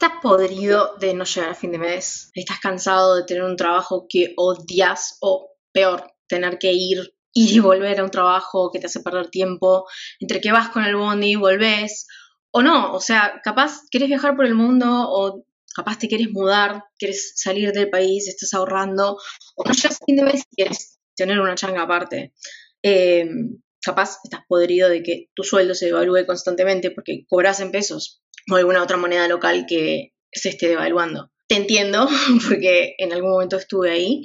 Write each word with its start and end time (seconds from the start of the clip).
¿Estás 0.00 0.20
podrido 0.22 0.94
de 1.00 1.12
no 1.12 1.24
llegar 1.24 1.50
a 1.50 1.54
fin 1.56 1.72
de 1.72 1.78
mes? 1.78 2.30
¿Estás 2.32 2.60
cansado 2.60 3.16
de 3.16 3.24
tener 3.24 3.42
un 3.42 3.56
trabajo 3.56 4.06
que 4.08 4.32
odias 4.36 5.18
o 5.20 5.56
peor, 5.72 6.12
tener 6.28 6.56
que 6.60 6.72
ir 6.72 7.16
y 7.32 7.58
volver 7.58 7.98
a 7.98 8.04
un 8.04 8.10
trabajo 8.12 8.70
que 8.70 8.78
te 8.78 8.86
hace 8.86 9.00
perder 9.00 9.28
tiempo, 9.28 9.88
entre 10.20 10.40
que 10.40 10.52
vas 10.52 10.68
con 10.68 10.84
el 10.84 10.94
bondi 10.94 11.32
y 11.32 11.34
volvés, 11.34 12.06
o 12.52 12.62
no, 12.62 12.94
o 12.94 13.00
sea, 13.00 13.40
capaz 13.42 13.80
querés 13.90 14.06
viajar 14.06 14.36
por 14.36 14.46
el 14.46 14.54
mundo 14.54 14.86
o 14.88 15.44
capaz 15.74 15.98
te 15.98 16.06
quieres 16.06 16.28
mudar, 16.30 16.84
quieres 16.96 17.32
salir 17.34 17.72
del 17.72 17.90
país, 17.90 18.28
estás 18.28 18.54
ahorrando, 18.54 19.18
o 19.56 19.64
no 19.64 19.72
llegas 19.72 20.00
a 20.00 20.04
fin 20.04 20.14
de 20.14 20.22
mes 20.22 20.44
y 20.52 20.54
quieres 20.54 21.00
tener 21.16 21.40
una 21.40 21.56
changa 21.56 21.82
aparte. 21.82 22.34
Em, 22.82 23.60
capaz 23.82 24.18
estás 24.22 24.42
podrido 24.46 24.88
de 24.88 25.02
que 25.02 25.26
tu 25.34 25.42
sueldo 25.42 25.74
se 25.74 25.86
devalúe 25.86 26.24
constantemente 26.24 26.92
porque 26.92 27.24
cobras 27.28 27.58
en 27.58 27.72
pesos 27.72 28.22
o 28.50 28.56
alguna 28.56 28.82
otra 28.82 28.96
moneda 28.96 29.28
local 29.28 29.66
que 29.68 30.14
se 30.32 30.50
esté 30.50 30.68
devaluando. 30.68 31.30
Te 31.46 31.56
entiendo 31.56 32.08
porque 32.48 32.94
en 32.98 33.12
algún 33.12 33.30
momento 33.30 33.56
estuve 33.56 33.90
ahí 33.90 34.24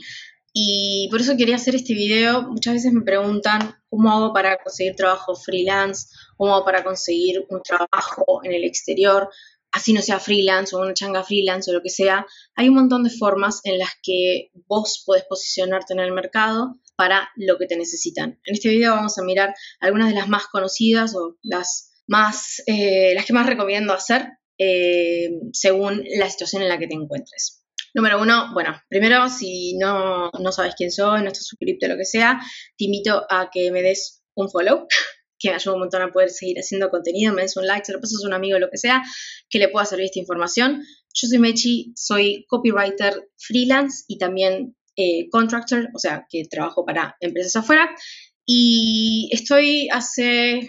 y 0.54 1.08
por 1.10 1.22
eso 1.22 1.36
quería 1.36 1.56
hacer 1.56 1.76
este 1.76 1.94
video. 1.94 2.44
Muchas 2.44 2.76
veces 2.76 2.94
me 2.94 3.02
preguntan 3.02 3.76
cómo 3.90 4.12
hago 4.12 4.34
para 4.34 4.58
conseguir 4.58 4.96
trabajo 4.96 5.36
freelance, 5.36 6.08
cómo 6.38 6.54
hago 6.54 6.66
para 6.66 6.84
conseguir 6.84 7.46
un 7.50 7.62
trabajo 7.64 8.42
en 8.44 8.54
el 8.54 8.64
exterior, 8.64 9.30
así 9.72 9.94
no 9.94 10.02
sea 10.02 10.20
freelance 10.20 10.76
o 10.76 10.80
una 10.80 10.94
changa 10.94 11.24
freelance 11.24 11.70
o 11.72 11.74
lo 11.74 11.82
que 11.82 11.90
sea. 11.90 12.26
Hay 12.56 12.70
un 12.70 12.76
montón 12.76 13.04
de 13.04 13.10
formas 13.10 13.62
en 13.64 13.80
las 13.80 13.90
que 14.04 14.52
vos 14.68 15.04
podés 15.06 15.24
posicionarte 15.24 15.94
en 15.94 16.00
el 16.00 16.12
mercado 16.12 16.76
para 16.96 17.30
lo 17.36 17.58
que 17.58 17.66
te 17.66 17.76
necesitan. 17.76 18.40
En 18.46 18.54
este 18.54 18.70
video 18.70 18.94
vamos 18.94 19.18
a 19.18 19.24
mirar 19.24 19.56
algunas 19.80 20.10
de 20.10 20.16
las 20.16 20.30
más 20.30 20.46
conocidas 20.48 21.16
o 21.16 21.38
las 21.42 21.93
más, 22.08 22.62
eh, 22.68 23.14
las 23.16 23.26
que 23.26 23.34
más 23.34 23.48
recomiendo 23.48 23.94
hacer 23.94 24.28
eh, 24.58 25.32
según 25.52 26.04
la 26.18 26.30
situación 26.30 26.62
en 26.62 26.70
la 26.70 26.78
que 26.78 26.88
te 26.88 26.96
encuentres. 26.96 27.64
Número 27.94 28.22
uno, 28.22 28.52
bueno, 28.54 28.82
primero, 28.90 29.30
si 29.30 29.78
no, 29.78 30.32
no 30.40 30.52
sabes 30.52 30.74
quién 30.76 30.92
soy, 30.92 31.22
no 31.22 31.28
estás 31.28 31.46
suscrito, 31.46 31.88
lo 31.88 31.98
que 31.98 32.06
sea, 32.06 32.40
te 32.78 32.86
invito 32.86 33.24
a 33.30 33.50
que 33.52 33.72
me 33.72 33.84
des 33.84 34.24
un 34.36 34.50
follow, 34.50 34.88
que 35.40 35.50
me 35.50 35.56
ayuda 35.56 35.76
un 35.76 35.82
montón 35.82 36.02
a 36.02 36.12
poder 36.12 36.30
seguir 36.30 36.58
haciendo 36.58 36.90
contenido, 36.90 37.34
me 37.34 37.44
des 37.44 37.56
un 37.56 37.68
like, 37.68 37.86
se 37.86 37.94
lo 37.94 38.00
pasas 38.00 38.24
a 38.24 38.28
un 38.28 38.34
amigo, 38.34 38.58
lo 38.58 38.70
que 38.70 38.78
sea, 38.78 39.04
que 39.50 39.60
le 39.60 39.70
pueda 39.70 39.86
servir 39.86 40.06
esta 40.06 40.20
información. 40.20 40.84
Yo 41.14 41.28
soy 41.28 41.38
Mechi, 41.38 41.94
soy 41.96 42.46
copywriter 42.48 43.30
freelance 43.38 44.06
y 44.08 44.18
también 44.18 44.76
eh, 44.96 45.30
contractor, 45.30 45.90
o 45.94 46.00
sea, 46.00 46.26
que 46.30 46.44
trabajo 46.50 46.86
para 46.86 47.16
empresas 47.20 47.56
afuera. 47.58 47.94
Y 48.46 49.30
estoy 49.32 49.88
hace 49.90 50.68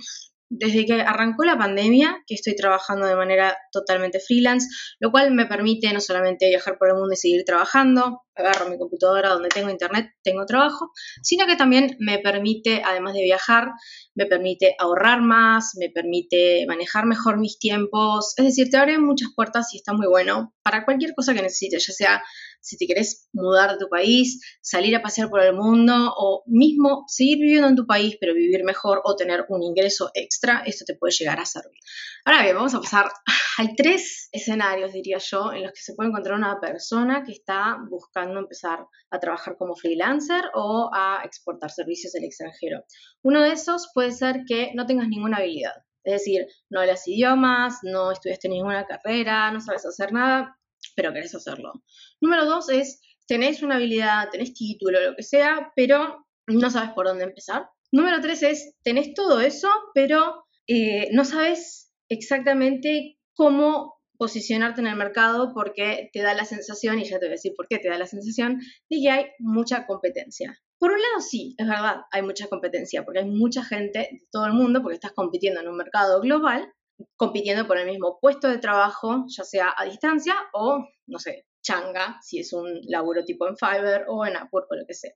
desde 0.49 0.87
que 0.87 1.01
arrancó 1.01 1.45
la 1.45 1.59
pandemia, 1.59 2.23
que 2.27 2.35
estoy 2.35 2.55
trabajando 2.55 3.07
de 3.07 3.17
manera 3.17 3.57
totalmente 3.73 4.21
freelance, 4.21 4.69
lo 5.01 5.11
cual 5.11 5.33
me 5.33 5.47
permite 5.47 5.93
no 5.93 6.01
solamente 6.01 6.49
viajar 6.49 6.77
por 6.79 6.89
el 6.89 6.95
mundo 6.95 7.15
y 7.15 7.17
seguir 7.17 7.45
trabajando, 7.45 8.23
agarro 8.37 8.69
mi 8.69 8.79
computadora 8.79 9.31
donde 9.31 9.49
tengo 9.49 9.71
internet, 9.71 10.11
tengo 10.23 10.45
trabajo, 10.47 10.91
sino 11.23 11.47
que 11.47 11.57
también 11.57 11.97
me 11.99 12.19
permite, 12.19 12.83
además 12.85 13.15
de 13.15 13.23
viajar, 13.23 13.71
me 14.15 14.27
permite 14.27 14.75
ahorrar 14.79 15.23
más, 15.23 15.73
me 15.79 15.91
permite 15.91 16.65
manejar 16.67 17.07
mejor 17.07 17.39
mis 17.39 17.59
tiempos, 17.59 18.35
es 18.37 18.45
decir, 18.45 18.71
te 18.71 18.77
abre 18.77 18.99
muchas 18.99 19.29
puertas 19.35 19.73
y 19.73 19.79
está 19.79 19.93
muy 19.93 20.07
bueno 20.07 20.53
para 20.63 20.85
cualquier 20.85 21.15
cosa 21.15 21.35
que 21.35 21.43
necesites, 21.43 21.87
ya 21.87 21.93
sea 21.93 22.23
si 22.65 22.79
te 22.79 22.87
querés 22.87 23.29
mudar 23.33 23.73
de 23.73 23.79
tu 23.79 23.89
país, 23.89 24.41
salir 24.63 24.97
a 24.97 25.03
pasear 25.03 25.29
por 25.29 25.43
el 25.43 25.55
mundo 25.55 26.15
o 26.17 26.43
mismo 26.47 27.05
seguir 27.07 27.39
viviendo 27.39 27.69
en 27.69 27.77
tu 27.77 27.87
país 27.87 28.17
pero 28.19 28.35
vivir 28.35 28.65
mejor 28.65 29.03
o 29.05 29.17
tener 29.17 29.45
un 29.49 29.63
ingreso 29.63 30.11
extra, 30.15 30.63
esto 30.65 30.85
te 30.87 30.97
puede 30.97 31.13
llegar 31.13 31.39
a 31.41 31.45
servir. 31.45 31.79
Ahora 32.25 32.43
bien, 32.43 32.57
vamos 32.57 32.75
a 32.75 32.81
pasar. 32.81 33.11
Hay 33.59 33.77
tres 33.77 34.31
escenarios, 34.33 34.93
diría 34.93 35.19
yo, 35.19 35.53
en 35.53 35.63
los 35.63 35.73
que 35.73 35.81
se 35.81 35.95
puede 35.95 36.09
encontrar 36.09 36.37
una 36.37 36.59
persona 36.59 37.23
que 37.23 37.33
está 37.33 37.77
buscando 37.91 38.41
empezar 38.41 38.87
a 39.11 39.21
trabajar 39.21 39.57
como 39.59 39.77
freelancer 39.77 40.45
o 40.55 40.91
a 40.93 41.21
exportar 41.25 41.71
servicios 41.71 42.15
al 42.15 42.25
extranjero. 42.25 42.85
Uno 43.23 43.43
de 43.43 43.53
esos 43.53 43.91
puede 43.93 44.13
ser 44.13 44.45
que 44.49 44.73
no 44.75 44.87
tengas 44.87 45.09
ninguna 45.09 45.37
habilidad. 45.37 45.75
Es 46.03 46.15
decir, 46.15 46.47
no 46.69 46.81
hablas 46.81 47.07
idiomas, 47.09 47.79
no 47.83 48.11
estudiaste 48.11 48.49
ninguna 48.49 48.87
carrera, 48.87 49.51
no 49.51 49.61
sabes 49.61 49.87
hacer 49.87 50.13
nada, 50.13 50.59
pero 50.97 51.13
querés 51.13 51.35
hacerlo. 51.35 51.73
Número 52.21 52.45
dos 52.45 52.69
es, 52.69 53.01
tenés 53.27 53.63
una 53.63 53.77
habilidad, 53.77 54.29
tenés 54.31 54.55
título, 54.55 55.01
lo 55.01 55.17
que 55.17 55.23
sea, 55.23 55.73
pero 55.77 56.27
no 56.47 56.71
sabes 56.71 56.91
por 56.91 57.07
dónde 57.07 57.25
empezar. 57.25 57.69
Número 57.93 58.21
tres 58.21 58.43
es, 58.43 58.75
tenés 58.83 59.15
todo 59.15 59.41
eso, 59.41 59.69
pero 59.95 60.45
eh, 60.67 61.09
no 61.13 61.25
sabes 61.25 61.93
exactamente 62.09 63.19
cómo 63.35 63.95
posicionarte 64.17 64.81
en 64.81 64.87
el 64.87 64.97
mercado 64.97 65.53
porque 65.55 66.11
te 66.13 66.23
da 66.23 66.35
la 66.35 66.45
sensación, 66.45 66.99
y 66.99 67.05
ya 67.05 67.19
te 67.19 67.27
voy 67.27 67.29
a 67.29 67.31
decir 67.33 67.53
por 67.57 67.67
qué 67.69 67.79
te 67.79 67.89
da 67.89 67.99
la 67.99 68.07
sensación, 68.07 68.61
de 68.89 69.01
que 69.01 69.11
hay 69.11 69.27
mucha 69.39 69.87
competencia. 69.87 70.59
Por 70.79 70.93
un 70.93 71.01
lado, 71.01 71.21
sí, 71.21 71.55
es 71.59 71.67
verdad, 71.67 72.03
hay 72.11 72.23
mucha 72.23 72.49
competencia, 72.49 73.05
porque 73.05 73.21
hay 73.21 73.31
mucha 73.31 73.65
gente 73.65 73.99
de 73.99 74.23
todo 74.31 74.47
el 74.47 74.53
mundo, 74.53 74.83
porque 74.83 74.95
estás 74.95 75.13
compitiendo 75.13 75.61
en 75.61 75.69
un 75.69 75.77
mercado 75.77 76.21
global, 76.21 76.73
compitiendo 77.17 77.67
por 77.67 77.79
el 77.79 77.87
mismo 77.87 78.19
puesto 78.21 78.49
de 78.49 78.59
trabajo, 78.59 79.25
ya 79.29 79.45
sea 79.45 79.75
a 79.77 79.85
distancia 79.85 80.35
o, 80.53 80.87
no 81.07 81.19
sé, 81.19 81.47
changa, 81.63 82.19
si 82.23 82.39
es 82.39 82.53
un 82.53 82.81
laburo 82.85 83.25
tipo 83.25 83.49
en 83.49 83.57
Fiverr 83.57 84.05
o 84.09 84.25
en 84.27 84.37
Upwork 84.37 84.71
o 84.71 84.77
lo 84.77 84.87
que 84.87 84.95
sea. 84.95 85.13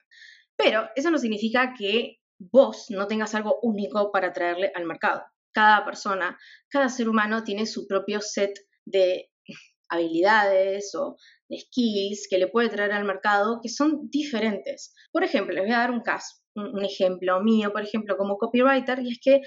Pero 0.56 0.88
eso 0.96 1.10
no 1.10 1.18
significa 1.18 1.74
que 1.76 2.18
vos 2.38 2.86
no 2.90 3.06
tengas 3.06 3.34
algo 3.34 3.58
único 3.62 4.10
para 4.10 4.32
traerle 4.32 4.72
al 4.74 4.84
mercado. 4.84 5.22
Cada 5.52 5.84
persona, 5.84 6.38
cada 6.68 6.88
ser 6.88 7.08
humano 7.08 7.44
tiene 7.44 7.66
su 7.66 7.86
propio 7.86 8.20
set 8.20 8.58
de 8.84 9.30
habilidades 9.88 10.94
o 10.94 11.16
de 11.48 11.58
skills 11.58 12.26
que 12.28 12.38
le 12.38 12.48
puede 12.48 12.68
traer 12.68 12.92
al 12.92 13.04
mercado 13.04 13.60
que 13.62 13.68
son 13.68 14.08
diferentes. 14.10 14.94
Por 15.12 15.24
ejemplo, 15.24 15.54
les 15.54 15.64
voy 15.64 15.72
a 15.72 15.78
dar 15.78 15.90
un 15.90 16.02
caso, 16.02 16.36
un 16.54 16.84
ejemplo 16.84 17.40
mío, 17.42 17.72
por 17.72 17.82
ejemplo, 17.82 18.16
como 18.16 18.36
copywriter, 18.36 19.00
y 19.00 19.12
es 19.12 19.18
que 19.22 19.40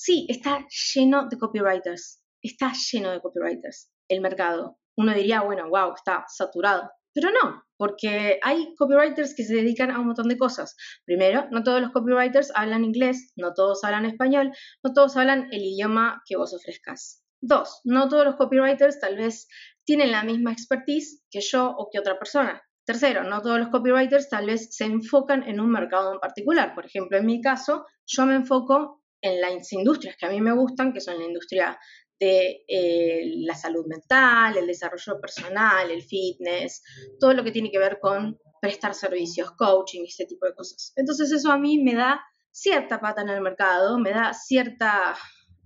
Sí, 0.00 0.26
está 0.28 0.64
lleno 0.94 1.26
de 1.28 1.36
copywriters, 1.36 2.22
está 2.40 2.72
lleno 2.72 3.10
de 3.10 3.20
copywriters 3.20 3.90
el 4.06 4.20
mercado. 4.20 4.78
Uno 4.96 5.12
diría, 5.12 5.40
bueno, 5.40 5.68
wow, 5.68 5.92
está 5.92 6.24
saturado. 6.28 6.88
Pero 7.12 7.30
no, 7.32 7.64
porque 7.76 8.38
hay 8.44 8.76
copywriters 8.76 9.34
que 9.34 9.42
se 9.42 9.56
dedican 9.56 9.90
a 9.90 9.98
un 9.98 10.06
montón 10.06 10.28
de 10.28 10.38
cosas. 10.38 10.76
Primero, 11.04 11.48
no 11.50 11.64
todos 11.64 11.80
los 11.80 11.90
copywriters 11.90 12.52
hablan 12.54 12.84
inglés, 12.84 13.32
no 13.34 13.54
todos 13.54 13.82
hablan 13.82 14.04
español, 14.04 14.52
no 14.84 14.92
todos 14.92 15.16
hablan 15.16 15.48
el 15.50 15.64
idioma 15.64 16.22
que 16.26 16.36
vos 16.36 16.54
ofrezcas. 16.54 17.24
Dos, 17.40 17.80
no 17.82 18.08
todos 18.08 18.24
los 18.24 18.36
copywriters 18.36 19.00
tal 19.00 19.16
vez 19.16 19.48
tienen 19.82 20.12
la 20.12 20.22
misma 20.22 20.52
expertise 20.52 21.24
que 21.28 21.40
yo 21.40 21.74
o 21.76 21.88
que 21.90 21.98
otra 21.98 22.20
persona. 22.20 22.62
Tercero, 22.84 23.24
no 23.24 23.42
todos 23.42 23.58
los 23.58 23.70
copywriters 23.70 24.28
tal 24.28 24.46
vez 24.46 24.68
se 24.76 24.84
enfocan 24.84 25.42
en 25.42 25.58
un 25.58 25.72
mercado 25.72 26.12
en 26.12 26.20
particular. 26.20 26.76
Por 26.76 26.86
ejemplo, 26.86 27.18
en 27.18 27.26
mi 27.26 27.40
caso, 27.40 27.84
yo 28.06 28.26
me 28.26 28.36
enfoco 28.36 28.97
en 29.20 29.40
las 29.40 29.72
industrias 29.72 30.16
que 30.16 30.26
a 30.26 30.30
mí 30.30 30.40
me 30.40 30.52
gustan, 30.52 30.92
que 30.92 31.00
son 31.00 31.18
la 31.18 31.26
industria 31.26 31.78
de 32.18 32.64
eh, 32.66 33.32
la 33.36 33.54
salud 33.54 33.86
mental, 33.86 34.56
el 34.56 34.66
desarrollo 34.66 35.20
personal, 35.20 35.90
el 35.90 36.02
fitness, 36.02 36.82
todo 37.20 37.32
lo 37.32 37.44
que 37.44 37.52
tiene 37.52 37.70
que 37.70 37.78
ver 37.78 37.98
con 38.00 38.38
prestar 38.60 38.94
servicios, 38.94 39.52
coaching, 39.52 40.04
ese 40.04 40.26
tipo 40.26 40.46
de 40.46 40.54
cosas. 40.54 40.92
Entonces 40.96 41.30
eso 41.30 41.52
a 41.52 41.58
mí 41.58 41.78
me 41.78 41.94
da 41.94 42.20
cierta 42.50 43.00
pata 43.00 43.22
en 43.22 43.28
el 43.28 43.40
mercado, 43.40 43.98
me 43.98 44.10
da 44.10 44.34
cierta, 44.34 45.16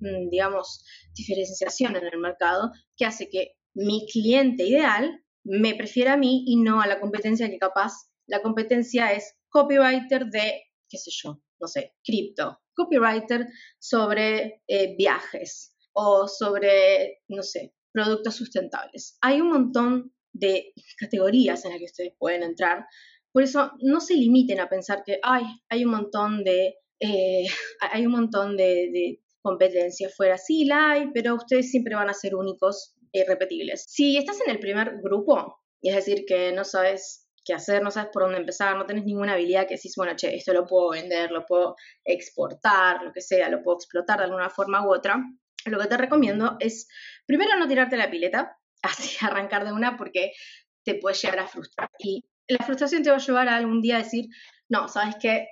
mm, 0.01 0.29
digamos, 0.29 0.85
diferenciación 1.15 1.97
en 1.97 2.05
el 2.05 2.19
mercado 2.19 2.71
que 2.97 3.07
hace 3.07 3.29
que 3.31 3.55
mi 3.75 4.07
cliente 4.07 4.65
ideal 4.65 5.23
me 5.45 5.75
prefiera 5.75 6.15
a 6.15 6.17
mí 6.17 6.45
y 6.47 6.57
no 6.57 6.83
a 6.83 6.87
la 6.87 7.01
competencia 7.01 7.49
que 7.49 7.59
capaz 7.59 7.93
la 8.27 8.43
competencia 8.43 9.13
es 9.13 9.35
copywriter 9.49 10.27
de, 10.27 10.63
qué 10.89 10.99
sé 10.99 11.11
yo, 11.13 11.41
no 11.61 11.67
sé, 11.67 11.95
cripto, 12.05 12.62
copywriter 12.75 13.47
sobre 13.79 14.63
eh, 14.67 14.95
viajes 14.97 15.77
o 15.93 16.27
sobre, 16.27 17.21
no 17.29 17.43
sé, 17.43 17.75
productos 17.93 18.37
sustentables. 18.37 19.19
Hay 19.21 19.41
un 19.41 19.51
montón 19.51 20.13
de 20.33 20.73
categorías 20.99 21.65
en 21.65 21.73
las 21.73 21.79
que 21.79 21.85
ustedes 21.85 22.13
pueden 22.19 22.43
entrar. 22.43 22.87
Por 23.33 23.43
eso 23.43 23.73
no 23.81 24.01
se 24.01 24.15
limiten 24.15 24.61
a 24.61 24.69
pensar 24.69 25.03
que 25.05 25.19
Ay, 25.23 25.45
hay 25.69 25.85
un 25.85 25.93
montón 25.93 26.45
de, 26.45 26.77
eh, 27.01 27.45
hay 27.93 28.07
un 28.07 28.13
montón 28.13 28.57
de, 28.57 29.21
competencia 29.45 30.09
fuera. 30.09 30.39
Sí, 30.39 30.65
la 30.67 30.93
hay, 30.93 31.11
pero 31.13 31.35
ustedes 31.35 31.69
siempre 31.69 31.97
van 31.97 32.09
a 32.09 32.15
ser 32.15 32.37
únicos 32.37 32.95
e 33.13 33.23
irrepetibles. 33.23 33.85
Si 33.89 34.17
estás 34.17 34.41
en 34.41 34.53
el 34.53 34.61
primer 34.61 35.01
grupo, 35.03 35.59
es 35.81 35.97
decir, 35.97 36.25
que 36.29 36.53
no 36.53 36.63
sabes 36.63 37.27
qué 37.45 37.55
hacer, 37.55 37.83
no 37.83 37.91
sabes 37.91 38.11
por 38.13 38.23
dónde 38.23 38.39
empezar, 38.39 38.77
no 38.77 38.87
tenés 38.87 39.05
ninguna 39.05 39.33
habilidad 39.35 39.67
que 39.67 39.75
decís, 39.75 39.95
bueno, 39.97 40.15
che, 40.17 40.35
esto 40.35 40.53
lo 40.53 40.67
puedo 40.67 40.91
vender, 40.91 41.31
lo 41.31 41.45
puedo 41.47 41.77
exportar, 42.05 43.03
lo 43.03 43.13
que 43.13 43.21
sea, 43.21 43.49
lo 43.49 43.63
puedo 43.63 43.79
explotar 43.79 44.19
de 44.19 44.25
alguna 44.25 44.51
forma 44.51 44.87
u 44.87 44.95
otra, 44.95 45.23
lo 45.67 45.79
que 45.79 45.87
te 45.87 45.97
recomiendo 45.97 46.57
es, 46.61 46.89
primero, 47.27 47.57
no 47.57 47.69
tirarte 47.69 47.97
la 47.97 48.11
pileta, 48.11 48.59
así 48.83 49.25
arrancar 49.25 49.65
de 49.65 49.73
una, 49.73 49.97
porque 49.97 50.33
te 50.85 50.97
puede 50.97 51.17
llegar 51.17 51.41
a 51.41 51.47
frustrar. 51.47 51.89
Y 51.99 52.25
la 52.49 52.65
frustración 52.65 53.03
te 53.03 53.11
va 53.11 53.17
a 53.17 53.21
llevar 53.21 53.49
a 53.49 53.57
algún 53.57 53.81
día 53.81 53.97
a 53.97 54.03
decir, 54.03 54.27
no, 54.69 54.89
¿sabes 54.89 55.17
qué? 55.21 55.49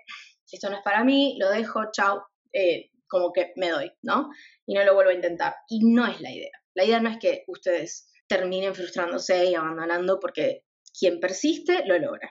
Esto 0.51 0.69
no 0.71 0.77
es 0.77 0.83
para 0.83 1.05
mí, 1.05 1.37
lo 1.39 1.49
dejo, 1.51 1.91
chao, 1.93 2.25
eh, 2.53 2.91
como 3.07 3.33
que 3.33 3.53
me 3.57 3.71
doy, 3.71 3.93
¿no? 4.03 4.31
Y 4.67 4.75
no 4.75 4.85
lo 4.85 4.95
vuelvo 4.95 5.11
a 5.11 5.15
intentar. 5.15 5.55
Y 5.69 5.85
no 5.85 6.07
es 6.07 6.21
la 6.21 6.31
idea. 6.33 6.51
La 6.75 6.85
idea 6.85 7.01
no 7.01 7.11
es 7.11 7.19
que 7.19 7.45
ustedes 7.47 8.11
terminen 8.29 8.75
frustrándose 8.75 9.47
y 9.47 9.55
abandonando 9.55 10.19
porque 10.21 10.65
quien 10.99 11.21
persiste 11.21 11.85
lo 11.87 11.99
logra. 11.99 12.31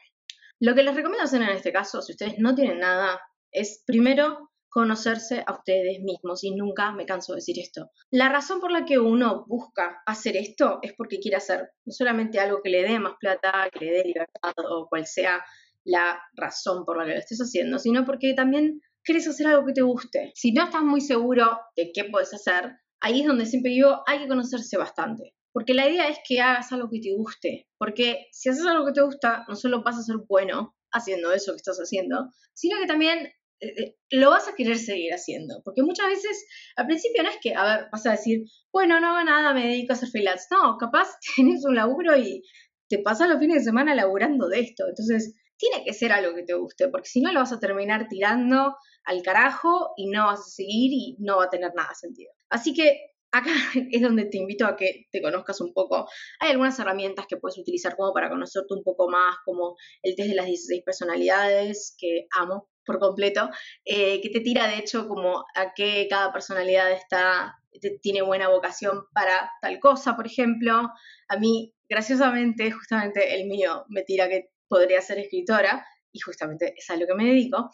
Lo 0.60 0.76
que 0.76 0.84
les 0.84 0.96
recomiendo 0.96 1.24
hacer 1.24 1.42
en 1.42 1.50
este 1.50 1.72
caso, 1.72 2.02
si 2.02 2.14
ustedes 2.14 2.36
no 2.38 2.54
tienen 2.54 2.80
nada, 2.80 3.22
es 3.52 3.84
primero 3.86 4.50
conocerse 4.70 5.44
a 5.46 5.54
ustedes 5.54 6.00
mismos 6.02 6.44
y 6.44 6.52
nunca 6.52 6.92
me 6.92 7.06
canso 7.06 7.34
de 7.34 7.38
decir 7.38 7.60
esto. 7.60 7.90
La 8.12 8.30
razón 8.30 8.60
por 8.60 8.72
la 8.72 8.86
que 8.86 9.00
uno 9.00 9.46
busca 9.48 10.02
hacer 10.06 10.38
esto 10.38 10.80
es 10.82 10.94
porque 10.94 11.20
quiere 11.20 11.38
hacer 11.38 11.72
no 11.86 11.92
solamente 11.92 12.40
algo 12.40 12.62
que 12.62 12.70
le 12.70 12.84
dé 12.84 13.00
más 13.00 13.14
plata, 13.20 13.70
que 13.72 13.86
le 13.86 13.92
dé 13.92 14.04
libertad 14.04 14.54
o 14.70 14.88
cual 14.88 15.06
sea 15.08 15.44
la 15.86 16.22
razón 16.34 16.86
por 16.86 16.98
la 16.98 17.06
que 17.06 17.14
lo 17.14 17.20
estés 17.20 17.40
haciendo, 17.40 17.80
sino 17.80 18.06
porque 18.06 18.34
también 18.34 18.82
quieres 19.04 19.28
hacer 19.28 19.48
algo 19.48 19.66
que 19.66 19.74
te 19.74 19.82
guste. 19.82 20.32
Si 20.36 20.52
no 20.52 20.66
estás 20.66 20.84
muy 20.84 21.02
seguro 21.02 21.60
de 21.76 21.92
qué 21.94 22.06
puedes 22.06 22.34
hacer, 22.34 22.78
ahí 23.00 23.22
es 23.22 23.28
donde 23.28 23.46
siempre 23.46 23.72
digo, 23.72 24.04
hay 24.06 24.20
que 24.20 24.28
conocerse 24.28 24.78
bastante. 24.78 25.34
Porque 25.52 25.74
la 25.74 25.90
idea 25.90 26.08
es 26.08 26.20
que 26.28 26.42
hagas 26.42 26.72
algo 26.72 26.90
que 26.90 27.00
te 27.00 27.14
guste. 27.16 27.68
Porque 27.78 28.28
si 28.32 28.50
haces 28.50 28.66
algo 28.66 28.86
que 28.86 28.94
te 28.94 29.02
gusta, 29.02 29.46
no 29.48 29.56
solo 29.56 29.84
vas 29.84 29.98
a 29.98 30.04
ser 30.04 30.18
bueno 30.28 30.76
haciendo 30.92 31.32
eso 31.32 31.52
que 31.54 31.58
estás 31.58 31.78
haciendo, 31.78 32.30
sino 32.54 32.80
que 32.80 32.88
también 32.88 33.28
eh, 33.60 33.74
eh, 33.78 33.96
lo 34.12 34.30
vas 34.30 34.48
a 34.48 34.56
querer 34.56 34.78
seguir 34.78 35.14
haciendo. 35.14 35.62
Porque 35.64 35.84
muchas 35.84 36.08
veces, 36.08 36.46
al 36.76 36.88
principio 36.88 37.24
no 37.24 37.30
es 37.30 37.38
que, 37.42 37.56
a 37.56 37.64
ver, 37.64 37.88
vas 37.92 38.06
a 38.06 38.12
decir, 38.12 38.44
bueno, 38.72 39.00
no 39.00 39.16
hago 39.16 39.26
nada, 39.26 39.54
me 39.54 39.68
dedico 39.68 39.94
a 39.94 39.96
hacer 39.96 40.10
freelance. 40.10 40.48
No, 40.52 40.78
capaz 40.78 41.10
tienes 41.36 41.66
un 41.66 41.76
laburo 41.76 42.18
y 42.18 42.44
te 42.88 43.00
pasas 43.00 43.30
los 43.30 43.40
fines 43.40 43.58
de 43.58 43.64
semana 43.64 43.96
laburando 43.96 44.48
de 44.48 44.62
esto. 44.62 44.86
Entonces, 44.88 45.36
tiene 45.58 45.84
que 45.84 45.94
ser 45.94 46.12
algo 46.14 46.34
que 46.36 46.44
te 46.44 46.54
guste, 46.54 46.88
porque 46.88 47.10
si 47.10 47.22
no 47.22 47.32
lo 47.34 47.42
vas 47.42 47.52
a 47.52 47.60
terminar 47.60 48.08
tirando 48.08 48.76
al 49.04 49.22
carajo 49.22 49.92
y 49.98 50.08
no 50.08 50.28
vas 50.28 50.40
a 50.40 50.50
seguir 50.50 50.92
y 50.94 51.18
no 51.20 51.38
va 51.38 51.46
a 51.46 51.50
tener 51.50 51.74
nada 51.76 51.94
sentido. 51.94 52.32
Así 52.50 52.74
que 52.74 53.09
acá 53.32 53.52
es 53.92 54.02
donde 54.02 54.26
te 54.26 54.38
invito 54.38 54.66
a 54.66 54.76
que 54.76 55.08
te 55.12 55.22
conozcas 55.22 55.62
un 55.62 55.74
poco. 55.74 56.08
Hay 56.40 56.52
algunas 56.52 56.80
herramientas 56.80 57.26
que 57.28 57.38
puedes 57.38 57.58
utilizar 57.58 57.96
como 57.96 58.14
para 58.14 58.30
conocerte 58.30 58.74
un 58.74 58.84
poco 58.84 59.10
más, 59.10 59.38
como 59.46 59.76
el 60.04 60.16
test 60.16 60.30
de 60.30 60.36
las 60.36 60.46
16 60.46 60.84
personalidades, 60.84 61.96
que 61.98 62.28
amo 62.38 62.70
por 62.86 63.00
completo, 63.00 63.50
eh, 63.86 64.20
que 64.22 64.30
te 64.30 64.40
tira 64.40 64.68
de 64.68 64.78
hecho 64.78 65.08
como 65.08 65.46
a 65.56 65.74
qué 65.76 66.08
cada 66.10 66.34
personalidad 66.34 66.92
está, 66.92 67.56
tiene 68.02 68.24
buena 68.24 68.50
vocación 68.50 69.04
para 69.14 69.52
tal 69.62 69.80
cosa, 69.80 70.16
por 70.16 70.26
ejemplo. 70.26 70.90
A 71.28 71.38
mí, 71.38 71.74
graciosamente, 71.88 72.72
justamente 72.72 73.36
el 73.40 73.48
mío 73.48 73.86
me 73.90 74.02
tira 74.04 74.28
que 74.28 74.50
podría 74.68 75.02
ser 75.02 75.20
escritora, 75.20 75.86
y 76.12 76.20
justamente 76.20 76.74
es 76.78 76.90
a 76.90 76.96
lo 76.96 77.06
que 77.06 77.16
me 77.16 77.26
dedico. 77.26 77.70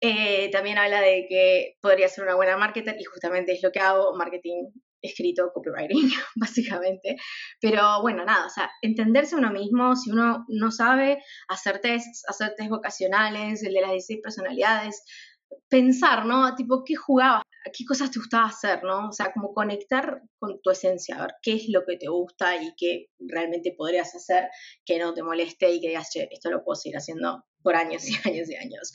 Eh, 0.00 0.50
también 0.50 0.78
habla 0.78 1.00
de 1.00 1.26
que 1.28 1.76
podría 1.80 2.08
ser 2.08 2.24
una 2.24 2.34
buena 2.34 2.56
marketer 2.56 2.96
y 2.98 3.04
justamente 3.04 3.52
es 3.52 3.62
lo 3.62 3.72
que 3.72 3.80
hago, 3.80 4.14
marketing 4.14 4.70
escrito, 5.06 5.50
copywriting, 5.52 6.10
básicamente. 6.36 7.16
Pero 7.60 8.00
bueno, 8.02 8.24
nada, 8.24 8.46
o 8.46 8.50
sea, 8.50 8.70
entenderse 8.82 9.36
uno 9.36 9.50
mismo, 9.50 9.96
si 9.96 10.10
uno 10.10 10.44
no 10.48 10.70
sabe 10.70 11.22
hacer 11.48 11.80
tests, 11.80 12.22
hacer 12.28 12.54
test 12.56 12.70
vocacionales, 12.70 13.62
el 13.62 13.74
de 13.74 13.80
las 13.80 13.90
16 13.92 14.20
personalidades, 14.22 15.02
pensar, 15.68 16.26
¿no? 16.26 16.54
Tipo, 16.54 16.82
¿qué 16.84 16.94
jugabas? 16.94 17.42
¿Qué 17.76 17.84
cosas 17.84 18.10
te 18.10 18.20
gustaba 18.20 18.46
hacer, 18.46 18.84
¿no? 18.84 19.08
O 19.08 19.12
sea, 19.12 19.32
como 19.32 19.52
conectar 19.52 20.22
con 20.38 20.60
tu 20.62 20.70
esencia, 20.70 21.16
a 21.16 21.22
ver 21.22 21.34
qué 21.42 21.54
es 21.54 21.68
lo 21.68 21.84
que 21.84 21.96
te 21.96 22.08
gusta 22.08 22.62
y 22.62 22.72
qué 22.76 23.06
realmente 23.18 23.74
podrías 23.76 24.14
hacer 24.14 24.48
que 24.84 24.98
no 24.98 25.14
te 25.14 25.22
moleste 25.22 25.72
y 25.72 25.80
que 25.80 25.88
digas, 25.88 26.10
che, 26.10 26.28
esto 26.30 26.50
lo 26.50 26.62
puedo 26.62 26.76
seguir 26.76 26.96
haciendo 26.96 27.44
por 27.62 27.74
años 27.74 28.08
y 28.08 28.14
años 28.28 28.48
y 28.48 28.56
años. 28.56 28.92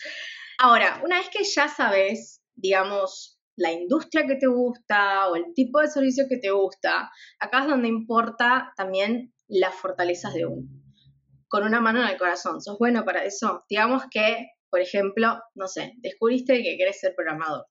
Ahora, 0.58 1.02
una 1.04 1.18
vez 1.18 1.30
que 1.30 1.44
ya 1.44 1.68
sabes, 1.68 2.42
digamos, 2.56 3.41
la 3.56 3.72
industria 3.72 4.26
que 4.26 4.36
te 4.36 4.48
gusta 4.48 5.30
o 5.30 5.36
el 5.36 5.54
tipo 5.54 5.80
de 5.80 5.88
servicio 5.88 6.26
que 6.28 6.38
te 6.38 6.52
gusta, 6.52 7.12
acá 7.40 7.62
es 7.62 7.68
donde 7.68 7.88
importa 7.88 8.74
también 8.76 9.34
las 9.48 9.76
fortalezas 9.76 10.34
de 10.34 10.46
uno. 10.46 10.68
Con 11.48 11.64
una 11.64 11.82
mano 11.82 12.02
en 12.02 12.08
el 12.08 12.18
corazón, 12.18 12.62
¿sos 12.62 12.78
bueno 12.78 13.04
para 13.04 13.26
eso? 13.26 13.66
Digamos 13.70 14.04
que, 14.10 14.48
por 14.70 14.80
ejemplo, 14.80 15.42
no 15.56 15.68
sé, 15.68 15.94
descubriste 15.98 16.64
que 16.64 16.78
querés 16.78 17.00
ser 17.00 17.14
programador. 17.16 17.68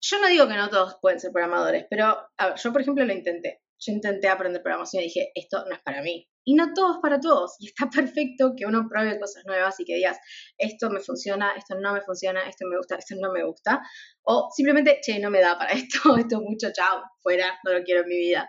Yo 0.00 0.20
no 0.20 0.28
digo 0.28 0.46
que 0.48 0.54
no 0.54 0.68
todos 0.68 0.96
pueden 1.00 1.20
ser 1.20 1.32
programadores, 1.32 1.86
pero 1.88 2.16
yo, 2.56 2.72
por 2.72 2.80
ejemplo, 2.80 3.04
lo 3.04 3.12
intenté. 3.12 3.60
Yo 3.80 3.92
intenté 3.92 4.28
aprender 4.28 4.62
programación 4.62 5.02
y 5.02 5.06
dije, 5.06 5.30
esto 5.34 5.64
no 5.68 5.74
es 5.74 5.80
para 5.82 6.02
mí. 6.02 6.28
Y 6.44 6.54
no 6.54 6.72
todo 6.72 6.94
es 6.94 6.98
para 7.02 7.20
todos. 7.20 7.56
Y 7.58 7.66
está 7.66 7.88
perfecto 7.90 8.54
que 8.56 8.66
uno 8.66 8.86
pruebe 8.88 9.20
cosas 9.20 9.44
nuevas 9.46 9.78
y 9.80 9.84
que 9.84 9.94
digas, 9.96 10.18
esto 10.56 10.90
me 10.90 11.00
funciona, 11.00 11.52
esto 11.56 11.74
no 11.78 11.92
me 11.92 12.00
funciona, 12.00 12.48
esto 12.48 12.66
me 12.66 12.76
gusta, 12.76 12.96
esto 12.96 13.14
no 13.20 13.32
me 13.32 13.44
gusta. 13.44 13.82
O 14.22 14.48
simplemente, 14.54 15.00
che, 15.02 15.18
no 15.18 15.30
me 15.30 15.40
da 15.40 15.58
para 15.58 15.72
esto, 15.74 16.16
esto 16.16 16.40
mucho, 16.40 16.68
chao, 16.72 17.02
fuera, 17.22 17.58
no 17.64 17.72
lo 17.72 17.82
quiero 17.84 18.02
en 18.02 18.08
mi 18.08 18.18
vida. 18.18 18.48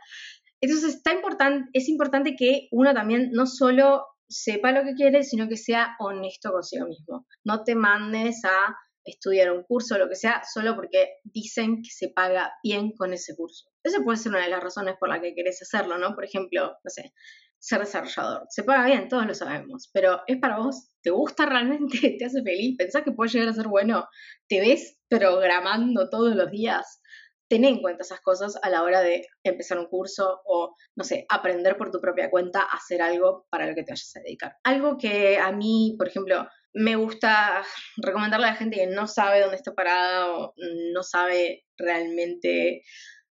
Entonces 0.62 0.96
está 0.96 1.14
importante, 1.14 1.70
es 1.74 1.88
importante 1.88 2.36
que 2.36 2.68
uno 2.72 2.94
también 2.94 3.30
no 3.32 3.46
solo 3.46 4.06
sepa 4.28 4.72
lo 4.72 4.84
que 4.84 4.94
quiere, 4.94 5.24
sino 5.24 5.48
que 5.48 5.58
sea 5.58 5.96
honesto 6.00 6.52
consigo 6.52 6.86
mismo. 6.86 7.26
No 7.44 7.64
te 7.64 7.76
mandes 7.76 8.44
a 8.46 8.76
estudiar 9.10 9.52
un 9.52 9.64
curso 9.64 9.96
o 9.96 9.98
lo 9.98 10.10
que 10.10 10.16
sea, 10.16 10.42
solo 10.52 10.76
porque 10.76 11.10
dicen 11.24 11.82
que 11.82 11.90
se 11.90 12.10
paga 12.10 12.54
bien 12.64 12.92
con 12.92 13.14
ese 13.14 13.36
curso. 13.36 13.70
Esa 13.84 14.04
puede 14.04 14.18
ser 14.18 14.32
una 14.32 14.44
de 14.44 14.50
las 14.50 14.64
razones 14.64 14.96
por 15.00 15.10
la 15.10 15.22
que 15.22 15.36
querés 15.36 15.62
hacerlo, 15.62 15.98
¿no? 15.98 16.16
Por 16.16 16.26
ejemplo, 16.26 16.78
no 16.84 16.90
sé, 16.90 17.14
ser 17.60 17.80
desarrollador. 17.80 18.48
Se 18.50 18.64
paga 18.64 18.86
bien, 18.86 19.08
todos 19.10 19.26
lo 19.26 19.34
sabemos, 19.34 19.90
pero 19.94 20.22
¿es 20.28 20.38
para 20.38 20.58
vos? 20.58 20.90
¿Te 21.02 21.12
gusta 21.12 21.46
realmente? 21.46 21.98
¿Te 22.20 22.26
hace 22.26 22.42
feliz? 22.42 22.76
¿Pensás 22.78 23.04
que 23.04 23.12
puede 23.12 23.32
llegar 23.32 23.50
a 23.50 23.54
ser 23.54 23.68
bueno? 23.68 24.08
¿Te 24.48 24.60
ves 24.62 24.98
programando 25.08 26.10
todos 26.10 26.36
los 26.36 26.50
días? 26.50 27.02
Ten 27.50 27.66
en 27.66 27.82
cuenta 27.82 28.04
esas 28.04 28.22
cosas 28.22 28.58
a 28.62 28.70
la 28.70 28.84
hora 28.84 29.02
de 29.02 29.26
empezar 29.44 29.80
un 29.80 29.88
curso 29.88 30.40
o, 30.46 30.76
no 30.96 31.04
sé, 31.04 31.26
aprender 31.30 31.78
por 31.78 31.92
tu 31.92 32.00
propia 32.00 32.30
cuenta 32.30 32.62
a 32.62 32.76
hacer 32.76 33.02
algo 33.02 33.48
para 33.50 33.66
lo 33.66 33.74
que 33.74 33.84
te 33.84 33.92
vayas 33.92 34.16
a 34.16 34.20
dedicar. 34.20 34.56
Algo 34.64 34.98
que 34.98 35.40
a 35.40 35.52
mí, 35.52 35.96
por 35.98 36.08
ejemplo, 36.08 36.48
me 36.74 36.96
gusta 36.96 37.64
recomendarle 37.98 38.48
a 38.48 38.52
la 38.52 38.56
gente 38.56 38.78
que 38.78 38.88
no 38.88 39.08
sabe 39.08 39.42
dónde 39.42 39.56
está 39.56 39.74
parada 39.74 40.32
o 40.36 40.54
no 40.94 41.04
sabe 41.04 41.66
realmente 41.78 42.84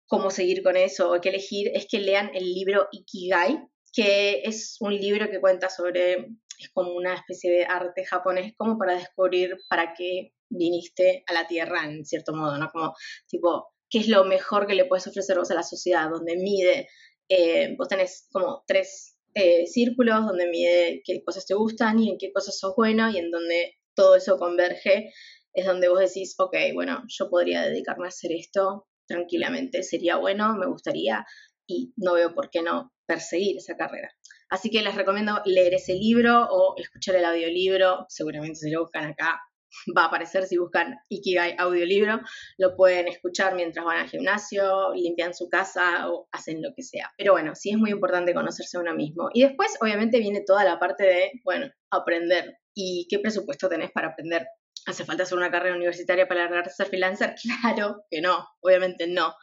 cómo 0.07 0.31
seguir 0.31 0.63
con 0.63 0.75
eso 0.75 1.11
o 1.11 1.21
qué 1.21 1.29
elegir, 1.29 1.71
es 1.73 1.87
que 1.89 1.99
lean 1.99 2.31
el 2.33 2.53
libro 2.53 2.87
Ikigai, 2.91 3.59
que 3.93 4.41
es 4.43 4.77
un 4.79 4.93
libro 4.95 5.29
que 5.29 5.39
cuenta 5.39 5.69
sobre, 5.69 6.27
es 6.57 6.69
como 6.73 6.93
una 6.93 7.13
especie 7.13 7.51
de 7.51 7.65
arte 7.65 8.05
japonés, 8.05 8.53
como 8.57 8.77
para 8.77 8.95
descubrir 8.95 9.55
para 9.69 9.93
qué 9.93 10.33
viniste 10.49 11.23
a 11.27 11.33
la 11.33 11.47
Tierra 11.47 11.85
en 11.85 12.05
cierto 12.05 12.33
modo, 12.33 12.57
¿no? 12.57 12.69
Como 12.71 12.95
tipo, 13.27 13.67
¿qué 13.89 13.99
es 13.99 14.07
lo 14.07 14.25
mejor 14.25 14.65
que 14.65 14.73
le 14.73 14.85
puedes 14.85 15.05
ofrecer 15.07 15.37
vos 15.37 15.51
a 15.51 15.55
la 15.55 15.63
sociedad? 15.63 16.09
Donde 16.09 16.37
mide, 16.37 16.89
eh, 17.29 17.75
vos 17.77 17.87
tenés 17.87 18.27
como 18.31 18.63
tres 18.65 19.18
eh, 19.33 19.67
círculos 19.67 20.25
donde 20.25 20.47
mide 20.47 21.01
qué 21.05 21.23
cosas 21.23 21.45
te 21.45 21.53
gustan 21.53 21.99
y 21.99 22.09
en 22.09 22.17
qué 22.17 22.31
cosas 22.31 22.57
sos 22.57 22.73
bueno 22.75 23.09
y 23.09 23.17
en 23.17 23.31
donde 23.31 23.77
todo 23.95 24.15
eso 24.15 24.37
converge, 24.37 25.11
es 25.53 25.65
donde 25.65 25.89
vos 25.89 25.99
decís, 25.99 26.35
ok, 26.37 26.55
bueno, 26.73 27.03
yo 27.07 27.29
podría 27.29 27.63
dedicarme 27.63 28.05
a 28.05 28.09
hacer 28.09 28.31
esto 28.31 28.87
tranquilamente, 29.07 29.83
sería 29.83 30.17
bueno, 30.17 30.55
me 30.55 30.67
gustaría 30.67 31.25
y 31.67 31.93
no 31.97 32.13
veo 32.13 32.33
por 32.33 32.49
qué 32.49 32.61
no 32.61 32.93
perseguir 33.05 33.57
esa 33.57 33.75
carrera. 33.75 34.09
Así 34.49 34.69
que 34.69 34.81
les 34.81 34.95
recomiendo 34.95 35.41
leer 35.45 35.75
ese 35.75 35.93
libro 35.93 36.47
o 36.49 36.75
escuchar 36.77 37.15
el 37.15 37.25
audiolibro, 37.25 38.05
seguramente 38.09 38.59
si 38.59 38.71
lo 38.71 38.81
buscan 38.81 39.05
acá 39.05 39.39
va 39.97 40.03
a 40.03 40.05
aparecer 40.05 40.45
si 40.45 40.57
buscan 40.57 40.97
Ikigai 41.09 41.55
audiolibro, 41.57 42.21
lo 42.57 42.75
pueden 42.75 43.07
escuchar 43.07 43.55
mientras 43.55 43.85
van 43.85 43.99
al 43.99 44.09
gimnasio, 44.09 44.93
limpian 44.93 45.33
su 45.33 45.49
casa 45.49 46.09
o 46.09 46.27
hacen 46.31 46.61
lo 46.61 46.69
que 46.75 46.83
sea. 46.83 47.11
Pero 47.17 47.33
bueno, 47.33 47.55
sí 47.55 47.71
es 47.71 47.77
muy 47.77 47.91
importante 47.91 48.33
conocerse 48.33 48.77
uno 48.77 48.93
mismo. 48.93 49.29
Y 49.33 49.43
después, 49.43 49.75
obviamente, 49.81 50.19
viene 50.19 50.43
toda 50.45 50.63
la 50.63 50.79
parte 50.79 51.03
de, 51.03 51.31
bueno, 51.43 51.67
aprender. 51.89 52.57
¿Y 52.73 53.07
qué 53.09 53.19
presupuesto 53.19 53.69
tenés 53.69 53.91
para 53.91 54.09
aprender? 54.09 54.47
¿Hace 54.85 55.05
falta 55.05 55.23
hacer 55.23 55.37
una 55.37 55.51
carrera 55.51 55.75
universitaria 55.75 56.27
para 56.27 56.45
lograr 56.45 56.69
ser 56.69 56.87
freelancer? 56.87 57.35
Claro 57.61 58.03
que 58.09 58.21
no, 58.21 58.47
obviamente 58.61 59.07
no. 59.07 59.33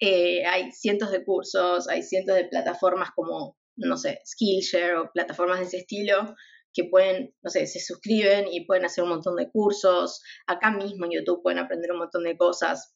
Eh, 0.00 0.46
hay 0.46 0.72
cientos 0.72 1.10
de 1.10 1.24
cursos, 1.24 1.88
hay 1.88 2.02
cientos 2.02 2.34
de 2.36 2.46
plataformas 2.46 3.10
como, 3.14 3.58
no 3.76 3.96
sé, 3.98 4.20
Skillshare 4.26 4.96
o 4.96 5.10
plataformas 5.12 5.58
de 5.58 5.66
ese 5.66 5.76
estilo 5.78 6.34
que 6.72 6.84
pueden, 6.84 7.34
no 7.42 7.50
sé, 7.50 7.66
se 7.66 7.80
suscriben 7.80 8.46
y 8.50 8.66
pueden 8.66 8.84
hacer 8.84 9.04
un 9.04 9.10
montón 9.10 9.36
de 9.36 9.50
cursos. 9.50 10.22
Acá 10.46 10.70
mismo 10.70 11.06
en 11.06 11.12
YouTube 11.12 11.42
pueden 11.42 11.58
aprender 11.58 11.92
un 11.92 11.98
montón 11.98 12.24
de 12.24 12.36
cosas. 12.36 12.94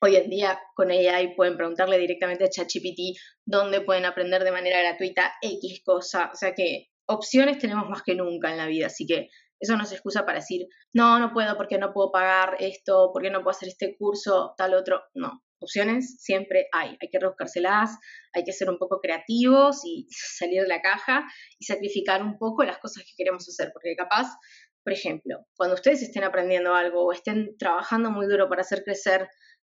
Hoy 0.00 0.16
en 0.16 0.30
día 0.30 0.58
con 0.74 0.90
AI 0.90 1.34
pueden 1.34 1.56
preguntarle 1.56 1.98
directamente 1.98 2.44
a 2.44 2.48
ChatGPT 2.48 3.18
dónde 3.44 3.82
pueden 3.82 4.06
aprender 4.06 4.44
de 4.44 4.52
manera 4.52 4.80
gratuita 4.80 5.32
X 5.42 5.82
cosa. 5.84 6.30
O 6.32 6.36
sea 6.36 6.54
que 6.54 6.88
opciones 7.06 7.58
tenemos 7.58 7.88
más 7.88 8.02
que 8.02 8.14
nunca 8.14 8.50
en 8.50 8.56
la 8.56 8.66
vida, 8.66 8.86
así 8.86 9.06
que 9.06 9.28
eso 9.58 9.76
no 9.76 9.84
es 9.84 9.92
excusa 9.92 10.24
para 10.24 10.38
decir, 10.38 10.66
no, 10.94 11.18
no 11.18 11.34
puedo 11.34 11.54
porque 11.56 11.76
no 11.76 11.92
puedo 11.92 12.10
pagar 12.10 12.56
esto, 12.60 13.10
porque 13.12 13.30
no 13.30 13.42
puedo 13.42 13.50
hacer 13.50 13.68
este 13.68 13.94
curso, 13.98 14.54
tal 14.56 14.72
otro. 14.72 15.02
No, 15.12 15.42
opciones 15.60 16.16
siempre 16.20 16.66
hay. 16.72 16.96
Hay 17.00 17.08
que 17.10 17.18
rebuscárselas, 17.18 17.98
hay 18.32 18.44
que 18.44 18.52
ser 18.52 18.70
un 18.70 18.78
poco 18.78 19.00
creativos 19.00 19.82
y 19.84 20.06
salir 20.38 20.62
de 20.62 20.68
la 20.68 20.80
caja 20.80 21.24
y 21.58 21.64
sacrificar 21.64 22.22
un 22.22 22.38
poco 22.38 22.64
las 22.64 22.78
cosas 22.78 23.04
que 23.04 23.12
queremos 23.16 23.48
hacer, 23.48 23.70
porque 23.72 23.94
capaz, 23.96 24.28
por 24.82 24.92
ejemplo, 24.92 25.46
cuando 25.56 25.74
ustedes 25.74 26.02
estén 26.02 26.24
aprendiendo 26.24 26.74
algo 26.74 27.04
o 27.04 27.12
estén 27.12 27.56
trabajando 27.58 28.10
muy 28.10 28.26
duro 28.26 28.48
para 28.48 28.62
hacer 28.62 28.82
crecer, 28.82 29.28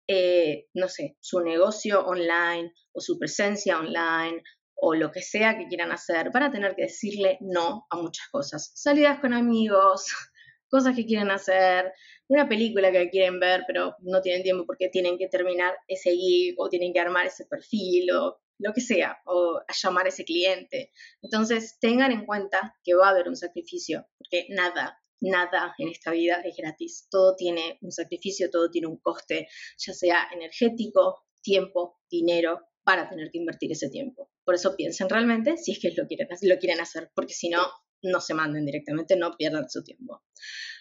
eh, 0.09 0.67
no 0.75 0.89
sé, 0.89 1.17
su 1.21 1.41
negocio 1.41 2.07
online 2.07 2.73
o 2.93 3.01
su 3.01 3.19
presencia 3.19 3.79
online 3.79 4.43
o 4.81 4.95
lo 4.95 5.11
que 5.11 5.23
sea 5.23 5.59
que 5.59 5.67
quieran 5.67 5.93
hacer, 5.93 6.31
van 6.33 6.45
a 6.45 6.53
tener 6.53 6.75
que 6.77 6.83
decirle 6.83 7.39
no 7.41 7.87
a 7.91 7.97
muchas 7.97 8.29
cosas. 8.31 8.71
Salidas 8.75 9.21
con 9.21 9.35
amigos, 9.35 10.07
cosas 10.71 10.95
que 10.95 11.05
quieren 11.05 11.31
hacer, 11.31 11.93
una 12.29 12.49
película 12.49 12.93
que 12.93 13.11
quieren 13.11 13.41
ver, 13.41 13.65
pero 13.67 13.97
no 14.01 14.21
tienen 14.21 14.43
tiempo 14.43 14.67
porque 14.67 14.89
tienen 14.89 15.19
que 15.19 15.29
terminar 15.29 15.75
ese 15.87 16.11
gig 16.11 16.55
o 16.59 16.69
tienen 16.69 16.93
que 16.93 17.01
armar 17.01 17.27
ese 17.27 17.47
perfil 17.47 18.11
o 18.13 18.41
lo 18.59 18.73
que 18.73 18.81
sea, 18.81 19.19
o 19.25 19.61
llamar 19.83 20.07
a 20.07 20.09
ese 20.09 20.25
cliente. 20.25 20.91
Entonces, 21.23 21.79
tengan 21.81 22.13
en 22.13 22.27
cuenta 22.27 22.77
que 22.85 22.95
va 22.95 23.09
a 23.09 23.11
haber 23.11 23.29
un 23.29 23.37
sacrificio, 23.37 24.07
porque 24.19 24.47
nada, 24.51 25.01
nada 25.21 25.75
en 25.79 25.89
esta 25.89 26.11
vida 26.11 26.43
es 26.45 26.57
gratis. 26.57 27.07
Todo 27.11 27.37
tiene 27.37 27.79
un 27.83 27.93
sacrificio, 27.93 28.51
todo 28.51 28.71
tiene 28.71 28.89
un 28.89 28.99
coste, 28.99 29.49
ya 29.79 29.93
sea 29.95 30.29
energético, 30.33 31.25
tiempo, 31.41 32.01
dinero, 32.11 32.61
para 32.83 33.09
tener 33.09 33.31
que 33.31 33.39
invertir 33.39 33.71
ese 33.71 33.91
tiempo. 33.91 34.31
Por 34.45 34.55
eso 34.55 34.75
piensen 34.75 35.09
realmente 35.09 35.57
si 35.57 35.73
es 35.73 35.79
que 35.79 35.93
lo 35.97 36.07
quieren, 36.07 36.29
lo 36.43 36.59
quieren 36.59 36.81
hacer, 36.81 37.11
porque 37.15 37.35
si 37.35 37.49
no, 37.49 37.67
no 38.03 38.21
se 38.21 38.35
manden 38.35 38.65
directamente, 38.65 39.17
no 39.17 39.37
pierdan 39.37 39.69
su 39.69 39.85
tiempo. 39.85 40.23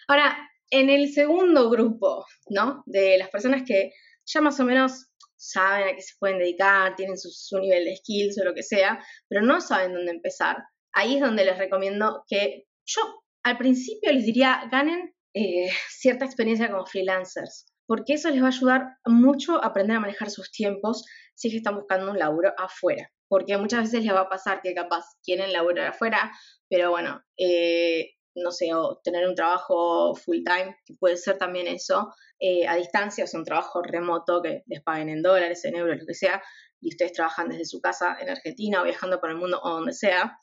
Ahora, 0.08 0.36
en 0.70 0.90
el 0.90 1.12
segundo 1.12 1.70
grupo, 1.70 2.26
¿no? 2.48 2.82
De 2.86 3.18
las 3.18 3.30
personas 3.30 3.62
que 3.66 3.92
ya 4.26 4.40
más 4.40 4.60
o 4.60 4.64
menos 4.64 5.08
saben 5.36 5.88
a 5.88 5.94
qué 5.94 6.02
se 6.02 6.14
pueden 6.18 6.38
dedicar, 6.38 6.96
tienen 6.96 7.16
su, 7.16 7.58
nivel 7.58 7.84
de 7.84 7.96
skills 7.96 8.40
o 8.40 8.44
lo 8.44 8.54
que 8.54 8.62
sea, 8.62 9.02
pero 9.28 9.42
no 9.42 9.60
saben 9.60 9.94
dónde 9.94 10.12
empezar. 10.12 10.56
Ahí 10.92 11.16
es 11.16 11.20
donde 11.20 11.44
les 11.44 11.58
recomiendo 11.58 12.24
que 12.28 12.64
yo 12.84 13.02
al 13.44 13.56
principio 13.56 14.12
les 14.12 14.24
diría, 14.24 14.68
ganen 14.70 15.14
eh, 15.34 15.70
cierta 15.88 16.24
experiencia 16.24 16.70
como 16.70 16.86
freelancers, 16.86 17.66
porque 17.86 18.14
eso 18.14 18.30
les 18.30 18.42
va 18.42 18.46
a 18.46 18.50
ayudar 18.50 18.86
mucho 19.06 19.62
a 19.62 19.68
aprender 19.68 19.96
a 19.96 20.00
manejar 20.00 20.30
sus 20.30 20.50
tiempos 20.50 21.04
si 21.34 21.48
es 21.48 21.52
que 21.52 21.58
están 21.58 21.76
buscando 21.76 22.10
un 22.10 22.18
laburo 22.18 22.52
afuera. 22.58 23.10
Porque 23.28 23.56
muchas 23.58 23.80
veces 23.84 24.04
les 24.04 24.14
va 24.14 24.22
a 24.22 24.28
pasar 24.28 24.62
que 24.62 24.74
capaz 24.74 25.04
quieren 25.22 25.52
laburo 25.52 25.82
afuera, 25.82 26.32
pero 26.68 26.90
bueno, 26.90 27.22
eh, 27.36 28.10
no 28.42 28.50
sé, 28.50 28.72
o 28.74 29.00
tener 29.02 29.26
un 29.28 29.34
trabajo 29.34 30.14
full 30.14 30.38
time, 30.44 30.76
que 30.84 30.94
puede 30.94 31.16
ser 31.16 31.38
también 31.38 31.66
eso, 31.66 32.12
eh, 32.38 32.66
a 32.66 32.76
distancia, 32.76 33.24
o 33.24 33.26
sea, 33.26 33.40
un 33.40 33.46
trabajo 33.46 33.82
remoto 33.82 34.42
que 34.42 34.62
les 34.66 34.82
paguen 34.82 35.08
en 35.08 35.22
dólares, 35.22 35.64
en 35.64 35.76
euros, 35.76 35.98
lo 35.98 36.06
que 36.06 36.14
sea, 36.14 36.42
y 36.80 36.90
ustedes 36.90 37.12
trabajan 37.12 37.48
desde 37.48 37.64
su 37.64 37.80
casa 37.80 38.16
en 38.20 38.28
Argentina 38.28 38.80
o 38.80 38.84
viajando 38.84 39.20
por 39.20 39.30
el 39.30 39.36
mundo 39.36 39.60
o 39.62 39.70
donde 39.70 39.92
sea. 39.92 40.38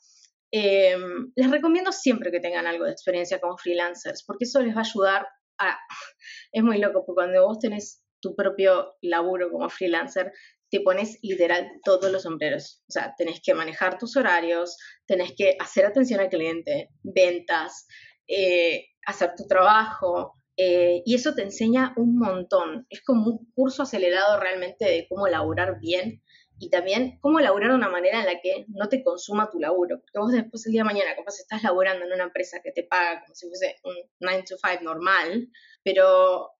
Em, 0.50 1.32
les 1.34 1.50
recomiendo 1.50 1.92
siempre 1.92 2.30
que 2.30 2.40
tengan 2.40 2.66
algo 2.66 2.84
de 2.84 2.92
experiencia 2.92 3.40
como 3.40 3.56
freelancers, 3.56 4.24
porque 4.24 4.44
eso 4.44 4.60
les 4.60 4.74
va 4.74 4.80
a 4.80 4.84
ayudar 4.84 5.26
a... 5.58 5.78
Es 6.52 6.62
muy 6.62 6.78
loco, 6.78 7.04
porque 7.04 7.16
cuando 7.16 7.46
vos 7.46 7.58
tenés 7.58 8.02
tu 8.20 8.34
propio 8.34 8.96
laburo 9.02 9.50
como 9.50 9.68
freelancer, 9.68 10.32
te 10.70 10.80
pones 10.80 11.18
literal 11.22 11.70
todos 11.84 12.10
los 12.10 12.22
sombreros. 12.22 12.82
O 12.88 12.92
sea, 12.92 13.14
tenés 13.16 13.40
que 13.42 13.54
manejar 13.54 13.98
tus 13.98 14.16
horarios, 14.16 14.76
tenés 15.06 15.32
que 15.36 15.56
hacer 15.60 15.86
atención 15.86 16.20
al 16.20 16.28
cliente, 16.28 16.90
ventas, 17.02 17.86
eh, 18.26 18.86
hacer 19.06 19.34
tu 19.36 19.46
trabajo. 19.46 20.34
Eh, 20.56 21.02
y 21.04 21.14
eso 21.14 21.34
te 21.34 21.42
enseña 21.42 21.92
un 21.96 22.18
montón. 22.18 22.86
Es 22.90 23.02
como 23.02 23.30
un 23.30 23.52
curso 23.54 23.82
acelerado 23.82 24.40
realmente 24.40 24.84
de 24.86 25.06
cómo 25.08 25.28
laburar 25.28 25.78
bien 25.80 26.22
y 26.58 26.70
también 26.70 27.18
cómo 27.20 27.38
laburar 27.40 27.70
de 27.70 27.76
una 27.76 27.90
manera 27.90 28.20
en 28.20 28.26
la 28.26 28.40
que 28.40 28.64
no 28.68 28.88
te 28.88 29.04
consuma 29.04 29.50
tu 29.50 29.60
laburo. 29.60 30.00
Porque 30.00 30.18
vos 30.18 30.32
después 30.32 30.66
el 30.66 30.72
día 30.72 30.80
de 30.82 30.86
mañana, 30.86 31.14
capaz 31.14 31.38
estás 31.38 31.62
laburando 31.62 32.04
en 32.04 32.12
una 32.12 32.24
empresa 32.24 32.60
que 32.62 32.72
te 32.72 32.82
paga 32.82 33.20
como 33.22 33.34
si 33.34 33.46
fuese 33.46 33.76
un 33.84 33.94
9 34.20 34.44
to 34.48 34.56
5 34.56 34.82
normal, 34.82 35.48
pero 35.84 36.50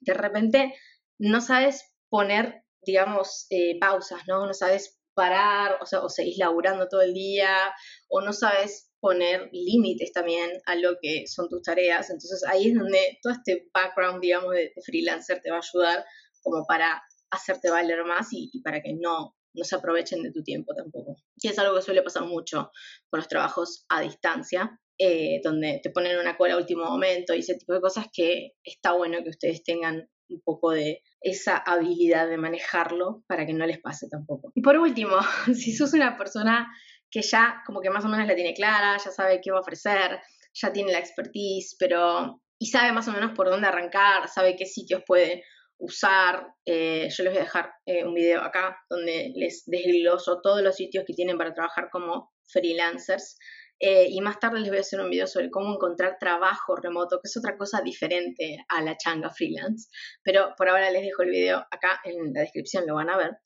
de 0.00 0.14
repente 0.14 0.74
no 1.18 1.40
sabes 1.40 1.94
poner 2.08 2.65
digamos, 2.86 3.46
eh, 3.50 3.78
pausas, 3.78 4.22
¿no? 4.26 4.46
No 4.46 4.54
sabes 4.54 4.98
parar, 5.14 5.78
o 5.80 5.86
sea, 5.86 6.02
o 6.02 6.08
seguís 6.08 6.38
laburando 6.38 6.88
todo 6.88 7.02
el 7.02 7.14
día, 7.14 7.72
o 8.08 8.20
no 8.20 8.32
sabes 8.32 8.90
poner 9.00 9.48
límites 9.52 10.12
también 10.12 10.50
a 10.66 10.74
lo 10.76 10.96
que 11.00 11.26
son 11.26 11.48
tus 11.48 11.62
tareas. 11.62 12.10
Entonces 12.10 12.44
ahí 12.44 12.68
es 12.68 12.74
donde 12.74 13.18
todo 13.22 13.32
este 13.32 13.68
background, 13.72 14.20
digamos, 14.20 14.52
de, 14.52 14.72
freelancer 14.84 15.40
te 15.40 15.50
va 15.50 15.56
a 15.56 15.60
ayudar 15.60 16.04
como 16.42 16.64
para 16.66 17.02
hacerte 17.30 17.70
valer 17.70 18.04
más 18.04 18.28
y, 18.30 18.60
para 18.62 18.80
que 18.80 18.94
no, 18.94 19.36
no 19.54 19.64
se 19.64 19.76
aprovechen 19.76 20.22
de 20.22 20.32
tu 20.32 20.42
tiempo 20.42 20.74
tampoco. 20.74 21.16
Y 21.36 21.48
es 21.48 21.58
algo 21.58 21.74
que 21.74 21.82
suele 21.82 22.02
pasar 22.02 22.24
mucho 22.24 22.70
con 23.08 23.18
los 23.18 23.28
trabajos 23.28 23.84
a 23.88 24.00
distancia, 24.02 24.78
eh, 24.98 25.40
donde 25.42 25.80
te 25.82 25.90
ponen 25.90 26.18
una 26.18 26.36
cola 26.36 26.54
a 26.54 26.58
último 26.58 26.84
momento 26.84 27.34
y 27.34 27.40
ese 27.40 27.54
tipo 27.54 27.74
de 27.74 27.80
cosas 27.80 28.06
que 28.12 28.52
está 28.64 28.92
bueno 28.92 29.22
que 29.22 29.30
ustedes 29.30 29.62
tengan 29.62 30.08
un 30.28 30.40
poco 30.42 30.70
de 30.70 31.02
esa 31.20 31.56
habilidad 31.56 32.28
de 32.28 32.36
manejarlo 32.36 33.22
para 33.26 33.46
que 33.46 33.52
no 33.52 33.66
les 33.66 33.80
pase 33.80 34.08
tampoco. 34.08 34.52
Y 34.54 34.62
por 34.62 34.76
último, 34.76 35.16
si 35.54 35.72
sos 35.72 35.92
una 35.94 36.16
persona 36.16 36.68
que 37.10 37.22
ya 37.22 37.62
como 37.66 37.80
que 37.80 37.90
más 37.90 38.04
o 38.04 38.08
menos 38.08 38.26
la 38.26 38.34
tiene 38.34 38.54
clara, 38.54 38.96
ya 38.96 39.10
sabe 39.10 39.40
qué 39.42 39.50
va 39.50 39.58
a 39.58 39.60
ofrecer, 39.60 40.20
ya 40.54 40.72
tiene 40.72 40.92
la 40.92 40.98
expertise, 40.98 41.76
pero 41.78 42.40
y 42.58 42.66
sabe 42.66 42.92
más 42.92 43.06
o 43.08 43.12
menos 43.12 43.32
por 43.32 43.50
dónde 43.50 43.68
arrancar, 43.68 44.28
sabe 44.28 44.56
qué 44.56 44.66
sitios 44.66 45.02
puede 45.06 45.44
usar. 45.78 46.54
Eh, 46.64 47.08
yo 47.10 47.24
les 47.24 47.32
voy 47.32 47.40
a 47.40 47.44
dejar 47.44 47.72
eh, 47.84 48.04
un 48.04 48.14
video 48.14 48.40
acá 48.40 48.78
donde 48.88 49.32
les 49.34 49.64
desgloso 49.66 50.40
todos 50.42 50.62
los 50.62 50.76
sitios 50.76 51.04
que 51.06 51.14
tienen 51.14 51.36
para 51.36 51.52
trabajar 51.52 51.88
como 51.90 52.32
freelancers. 52.46 53.38
Eh, 53.78 54.06
y 54.08 54.20
más 54.20 54.38
tarde 54.40 54.60
les 54.60 54.68
voy 54.70 54.78
a 54.78 54.80
hacer 54.80 55.00
un 55.00 55.10
video 55.10 55.26
sobre 55.26 55.50
cómo 55.50 55.74
encontrar 55.74 56.16
trabajo 56.18 56.76
remoto, 56.76 57.20
que 57.20 57.28
es 57.28 57.36
otra 57.36 57.56
cosa 57.58 57.82
diferente 57.82 58.64
a 58.68 58.82
la 58.82 58.96
changa 58.96 59.30
freelance. 59.30 59.88
Pero 60.22 60.54
por 60.56 60.68
ahora 60.68 60.90
les 60.90 61.02
dejo 61.02 61.22
el 61.22 61.30
video 61.30 61.58
acá 61.70 62.00
en 62.04 62.32
la 62.32 62.40
descripción, 62.40 62.86
lo 62.86 62.94
van 62.94 63.10
a 63.10 63.18
ver. 63.18 63.36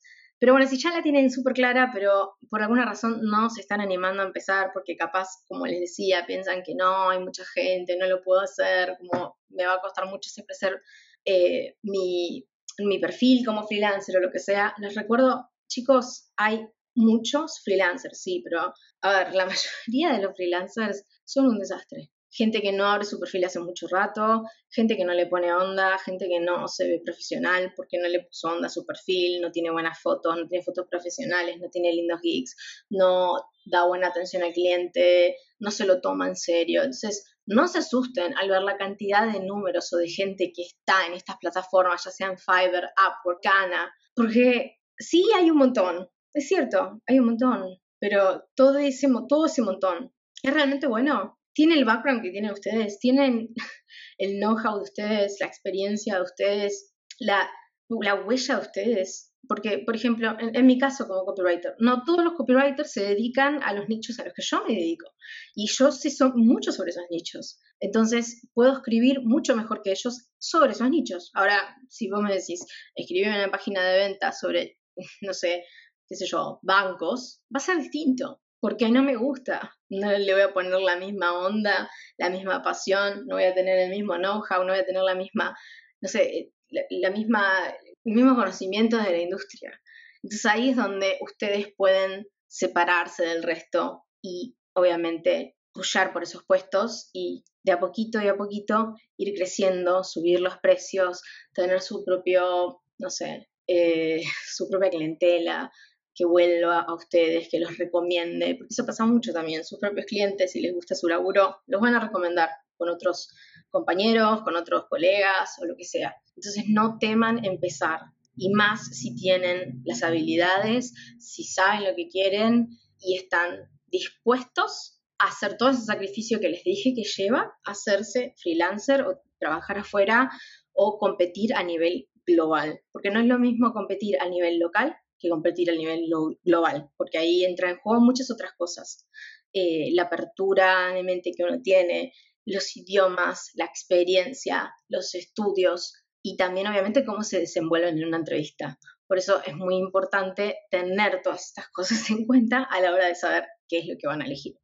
Pero 0.40 0.54
bueno, 0.54 0.66
si 0.66 0.78
ya 0.78 0.90
la 0.90 1.02
tienen 1.02 1.30
súper 1.30 1.52
clara, 1.52 1.90
pero 1.92 2.38
por 2.49 2.62
alguna 2.62 2.87
razón 2.87 3.20
no 3.22 3.50
se 3.50 3.60
están 3.60 3.82
animando 3.82 4.22
a 4.22 4.26
empezar 4.26 4.70
porque 4.72 4.96
capaz, 4.96 5.28
como 5.46 5.66
les 5.66 5.80
decía, 5.80 6.25
piensan 6.26 6.62
que 6.62 6.75
no, 6.75 7.10
hay 7.10 7.18
mucha 7.18 7.44
gente, 7.44 7.99
no 7.99 8.06
lo 8.06 8.22
puedo 8.22 8.40
hacer, 8.40 8.96
como 8.99 9.37
me 9.50 9.66
va 9.66 9.75
a 9.75 9.80
costar 9.82 10.06
mucho 10.06 10.30
siempre 10.30 10.54
ser 10.54 10.80
eh, 11.26 11.76
mi, 11.82 12.49
mi 12.78 12.99
perfil 12.99 13.44
como 13.44 13.66
freelancer 13.66 14.16
o 14.16 14.20
lo 14.20 14.30
que 14.30 14.38
sea, 14.38 14.75
les 14.78 14.94
recuerdo, 14.94 15.50
chicos, 15.68 16.32
hay 16.38 16.66
muchos 17.00 17.61
freelancers, 17.64 18.21
sí, 18.23 18.42
pero 18.45 18.73
a 19.02 19.12
ver, 19.12 19.35
la 19.35 19.47
mayoría 19.87 20.12
de 20.12 20.23
los 20.23 20.37
freelancers 20.37 21.04
son 21.25 21.47
un 21.47 21.59
desastre. 21.59 22.11
Gente 22.33 22.62
que 22.62 22.71
no 22.71 22.87
abre 22.87 23.04
su 23.04 23.19
perfil 23.19 23.45
hace 23.45 23.59
mucho 23.59 23.88
rato, 23.88 24.45
gente 24.71 24.97
que 24.97 25.04
no 25.04 25.12
le 25.12 25.26
pone 25.26 25.52
onda, 25.52 25.99
gente 25.99 26.28
que 26.28 26.38
no 26.38 26.69
se 26.69 26.87
ve 26.87 27.02
profesional 27.04 27.73
porque 27.75 27.99
no 27.99 28.07
le 28.07 28.23
puso 28.23 28.49
onda 28.49 28.69
a 28.69 28.71
su 28.71 28.87
perfil, 28.87 29.40
no 29.40 29.50
tiene 29.50 29.73
buenas 29.73 30.00
fotos, 30.00 30.37
no 30.37 30.47
tiene 30.47 30.62
fotos 30.62 30.87
profesionales, 30.88 31.57
no 31.61 31.69
tiene 31.71 31.92
lindos 31.92 32.21
gigs, 32.21 32.54
no 32.88 33.33
da 33.64 33.85
buena 33.85 34.09
atención 34.09 34.45
al 34.45 34.52
cliente, 34.52 35.35
no 35.59 35.73
se 35.73 35.85
lo 35.85 36.00
toma 36.00 36.28
en 36.28 36.37
serio. 36.37 36.83
Entonces, 36.83 37.35
no 37.47 37.66
se 37.66 37.78
asusten 37.78 38.37
al 38.38 38.49
ver 38.49 38.62
la 38.62 38.76
cantidad 38.76 39.26
de 39.26 39.40
números 39.40 39.92
o 39.92 39.97
de 39.97 40.09
gente 40.09 40.52
que 40.54 40.62
está 40.62 41.07
en 41.07 41.14
estas 41.14 41.37
plataformas, 41.38 42.04
ya 42.04 42.12
sean 42.12 42.38
Fiverr, 42.38 42.90
Upwork, 42.97 43.42
Kana, 43.42 43.92
porque 44.14 44.76
sí 44.97 45.28
hay 45.35 45.50
un 45.50 45.59
montón, 45.59 46.09
es 46.34 46.49
cierto, 46.49 47.00
hay 47.06 47.18
un 47.18 47.26
montón, 47.26 47.78
pero 47.99 48.44
todo 48.54 48.78
ese, 48.78 49.08
todo 49.28 49.46
ese 49.46 49.62
montón 49.62 50.12
es 50.42 50.52
realmente 50.52 50.87
bueno. 50.87 51.38
Tiene 51.52 51.75
el 51.75 51.84
background 51.84 52.22
que 52.22 52.30
tienen 52.30 52.52
ustedes, 52.52 52.99
tienen 52.99 53.49
el 54.18 54.38
know-how 54.38 54.76
de 54.76 54.82
ustedes, 54.82 55.37
la 55.40 55.46
experiencia 55.46 56.16
de 56.16 56.22
ustedes, 56.22 56.94
la, 57.18 57.50
la 57.88 58.14
huella 58.14 58.56
de 58.56 58.60
ustedes. 58.62 59.26
Porque, 59.49 59.82
por 59.84 59.96
ejemplo, 59.96 60.37
en, 60.38 60.66
mi 60.66 60.78
caso 60.78 61.08
como 61.08 61.25
copywriter, 61.25 61.75
no 61.78 62.04
todos 62.04 62.22
los 62.22 62.34
copywriters 62.34 62.92
se 62.92 63.02
dedican 63.02 63.62
a 63.62 63.72
los 63.72 63.88
nichos 63.88 64.20
a 64.20 64.25
los 64.25 64.34
que 64.34 64.42
yo 64.42 64.62
me 64.64 64.75
dedico. 64.75 65.10
Y 65.56 65.66
yo 65.66 65.90
sé 65.90 66.10
son 66.10 66.32
mucho 66.37 66.72
sobre 66.72 66.90
esos 66.90 67.04
nichos. 67.10 67.58
Entonces, 67.80 68.46
puedo 68.54 68.75
escribir 68.75 69.22
mucho 69.22 69.56
mejor 69.56 69.82
que 69.82 69.90
ellos 69.90 70.30
sobre 70.38 70.72
esos 70.72 70.88
nichos. 70.90 71.30
Ahora, 71.34 71.76
si 71.88 72.08
vos 72.08 72.22
me 72.22 72.32
decís, 72.32 72.64
escribime 72.94 73.42
una 73.42 73.50
página 73.50 73.82
de 73.82 73.99
venta 73.99 74.30
sobre, 74.30 74.78
no 75.22 75.32
sé, 75.32 75.64
qué 76.11 76.17
sé 76.17 76.26
yo, 76.26 76.59
bancos, 76.62 77.40
va 77.55 77.59
a 77.59 77.61
ser 77.61 77.79
distinto, 77.79 78.43
porque 78.59 78.90
no 78.90 79.02
me 79.02 79.14
gusta. 79.14 79.76
No 79.88 80.11
le 80.11 80.33
voy 80.33 80.43
a 80.43 80.52
poner 80.52 80.81
la 80.81 80.97
misma 80.97 81.38
onda, 81.38 81.88
la 82.19 82.31
misma 82.31 82.62
pasión, 82.62 83.26
no 83.26 83.37
voy 83.37 83.45
a 83.45 83.55
tener 83.55 83.79
el 83.79 83.90
mismo 83.90 84.17
know-how, 84.17 84.64
no 84.64 84.73
voy 84.73 84.81
a 84.81 84.85
tener 84.85 85.02
la 85.02 85.14
misma, 85.14 85.57
no 86.00 86.09
sé, 86.09 86.52
la, 86.69 87.11
misma, 87.11 87.69
el 88.05 88.12
mismo 88.12 88.35
conocimiento 88.35 88.97
de 88.97 89.11
la 89.11 89.19
industria. 89.19 89.81
Entonces 90.23 90.47
ahí 90.47 90.71
es 90.71 90.76
donde 90.76 91.17
ustedes 91.21 91.69
pueden 91.76 92.26
separarse 92.49 93.25
del 93.25 93.45
resto 93.45 94.02
y 94.21 94.57
obviamente 94.75 95.57
pushar 95.73 96.12
por 96.12 96.25
esos 96.25 96.45
puestos 96.45 97.09
y 97.12 97.45
de 97.62 97.73
a 97.73 97.79
poquito 97.79 98.21
y 98.21 98.26
a 98.26 98.37
poquito 98.37 98.95
ir 99.17 99.35
creciendo, 99.37 100.02
subir 100.02 100.40
los 100.40 100.59
precios, 100.59 101.23
tener 101.55 101.81
su 101.81 102.05
propio, 102.05 102.83
no 102.99 103.11
sé, 103.11 103.49
eh, 103.73 104.23
su 104.47 104.69
propia 104.69 104.90
clientela, 104.90 105.71
que 106.14 106.25
vuelva 106.25 106.81
a 106.81 106.95
ustedes, 106.95 107.49
que 107.49 107.61
los 107.61 107.79
recomiende, 107.79 108.57
porque 108.57 108.73
eso 108.73 108.85
pasa 108.85 109.05
mucho 109.07 109.33
también. 109.33 109.64
Sus 109.64 109.79
propios 109.79 110.07
clientes, 110.07 110.52
si 110.52 110.61
les 110.61 110.75
gusta 110.75 110.95
su 110.95 111.09
laburo, 111.09 111.59
los 111.67 111.81
van 111.81 111.95
a 111.95 112.00
recomendar 112.00 112.50
con 112.76 112.88
otros 112.88 113.33
compañeros, 113.71 114.43
con 114.43 114.57
otros 114.57 114.87
colegas 114.88 115.57
o 115.61 115.67
lo 115.67 115.76
que 115.76 115.85
sea. 115.85 116.17
Entonces 116.37 116.64
no 116.69 116.99
teman 116.99 117.45
empezar, 117.45 118.00
y 118.37 118.50
más 118.50 118.97
si 118.97 119.14
tienen 119.14 119.83
las 119.85 120.02
habilidades, 120.02 120.95
si 121.19 121.45
saben 121.45 121.85
lo 121.85 121.95
que 121.95 122.09
quieren 122.09 122.69
y 122.99 123.17
están 123.17 123.69
dispuestos 123.87 125.00
a 125.19 125.29
hacer 125.29 125.57
todo 125.57 125.71
ese 125.71 125.83
sacrificio 125.83 126.40
que 126.40 126.49
les 126.49 126.64
dije 126.64 126.95
que 126.95 127.05
lleva 127.05 127.52
hacerse 127.64 128.35
freelancer 128.38 129.02
o 129.02 129.21
trabajar 129.38 129.79
afuera 129.79 130.31
o 130.73 130.99
competir 130.99 131.55
a 131.55 131.62
nivel 131.62 132.09
global, 132.26 132.81
porque 132.93 133.11
no 133.11 133.21
es 133.21 133.26
lo 133.26 133.38
mismo 133.38 133.73
competir 133.73 134.19
a 134.21 134.29
nivel 134.29 134.59
local 134.59 134.97
que 135.20 135.28
competir 135.28 135.70
a 135.70 135.74
nivel 135.74 136.08
global, 136.42 136.90
porque 136.96 137.18
ahí 137.18 137.44
entra 137.44 137.70
en 137.70 137.78
juego 137.78 138.00
muchas 138.00 138.30
otras 138.30 138.52
cosas. 138.56 139.06
Eh, 139.52 139.90
la 139.92 140.04
apertura 140.04 140.92
de 140.92 141.02
mente 141.02 141.32
que 141.36 141.44
uno 141.44 141.60
tiene, 141.62 142.12
los 142.46 142.76
idiomas, 142.76 143.50
la 143.54 143.64
experiencia, 143.64 144.72
los 144.88 145.14
estudios 145.14 146.02
y 146.22 146.36
también 146.36 146.66
obviamente 146.66 147.04
cómo 147.04 147.22
se 147.22 147.40
desenvuelven 147.40 147.98
en 147.98 148.08
una 148.08 148.18
entrevista. 148.18 148.78
Por 149.06 149.18
eso 149.18 149.42
es 149.44 149.56
muy 149.56 149.76
importante 149.76 150.58
tener 150.70 151.20
todas 151.22 151.48
estas 151.48 151.68
cosas 151.72 152.08
en 152.10 152.26
cuenta 152.26 152.62
a 152.62 152.80
la 152.80 152.92
hora 152.92 153.06
de 153.06 153.14
saber 153.14 153.44
qué 153.68 153.78
es 153.78 153.86
lo 153.86 153.96
que 153.98 154.06
van 154.06 154.22
a 154.22 154.26
elegir. 154.26 154.56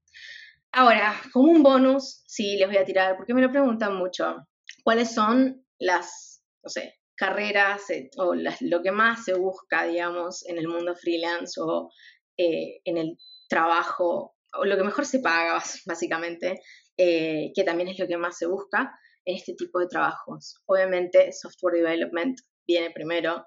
Ahora, 0.72 1.14
como 1.32 1.50
un 1.50 1.62
bonus, 1.62 2.22
sí, 2.26 2.56
les 2.56 2.68
voy 2.68 2.76
a 2.76 2.84
tirar, 2.84 3.16
porque 3.16 3.32
me 3.32 3.40
lo 3.40 3.50
preguntan 3.50 3.96
mucho, 3.96 4.46
¿cuáles 4.84 5.14
son 5.14 5.64
las, 5.78 6.44
no 6.62 6.68
sé, 6.68 6.94
carreras 7.16 7.90
eh, 7.90 8.10
o 8.18 8.34
lo 8.34 8.82
que 8.82 8.92
más 8.92 9.24
se 9.24 9.34
busca, 9.34 9.86
digamos, 9.86 10.46
en 10.46 10.58
el 10.58 10.68
mundo 10.68 10.94
freelance 10.94 11.60
o 11.60 11.90
eh, 12.36 12.80
en 12.84 12.98
el 12.98 13.16
trabajo, 13.48 14.36
o 14.58 14.64
lo 14.64 14.76
que 14.76 14.84
mejor 14.84 15.06
se 15.06 15.20
paga, 15.20 15.62
básicamente, 15.86 16.60
eh, 16.96 17.52
que 17.54 17.64
también 17.64 17.88
es 17.88 17.98
lo 17.98 18.06
que 18.06 18.16
más 18.16 18.36
se 18.38 18.46
busca 18.46 18.92
en 19.24 19.36
este 19.36 19.54
tipo 19.54 19.80
de 19.80 19.88
trabajos. 19.88 20.62
Obviamente, 20.66 21.32
software 21.32 21.76
development 21.76 22.38
viene 22.66 22.90
primero, 22.90 23.44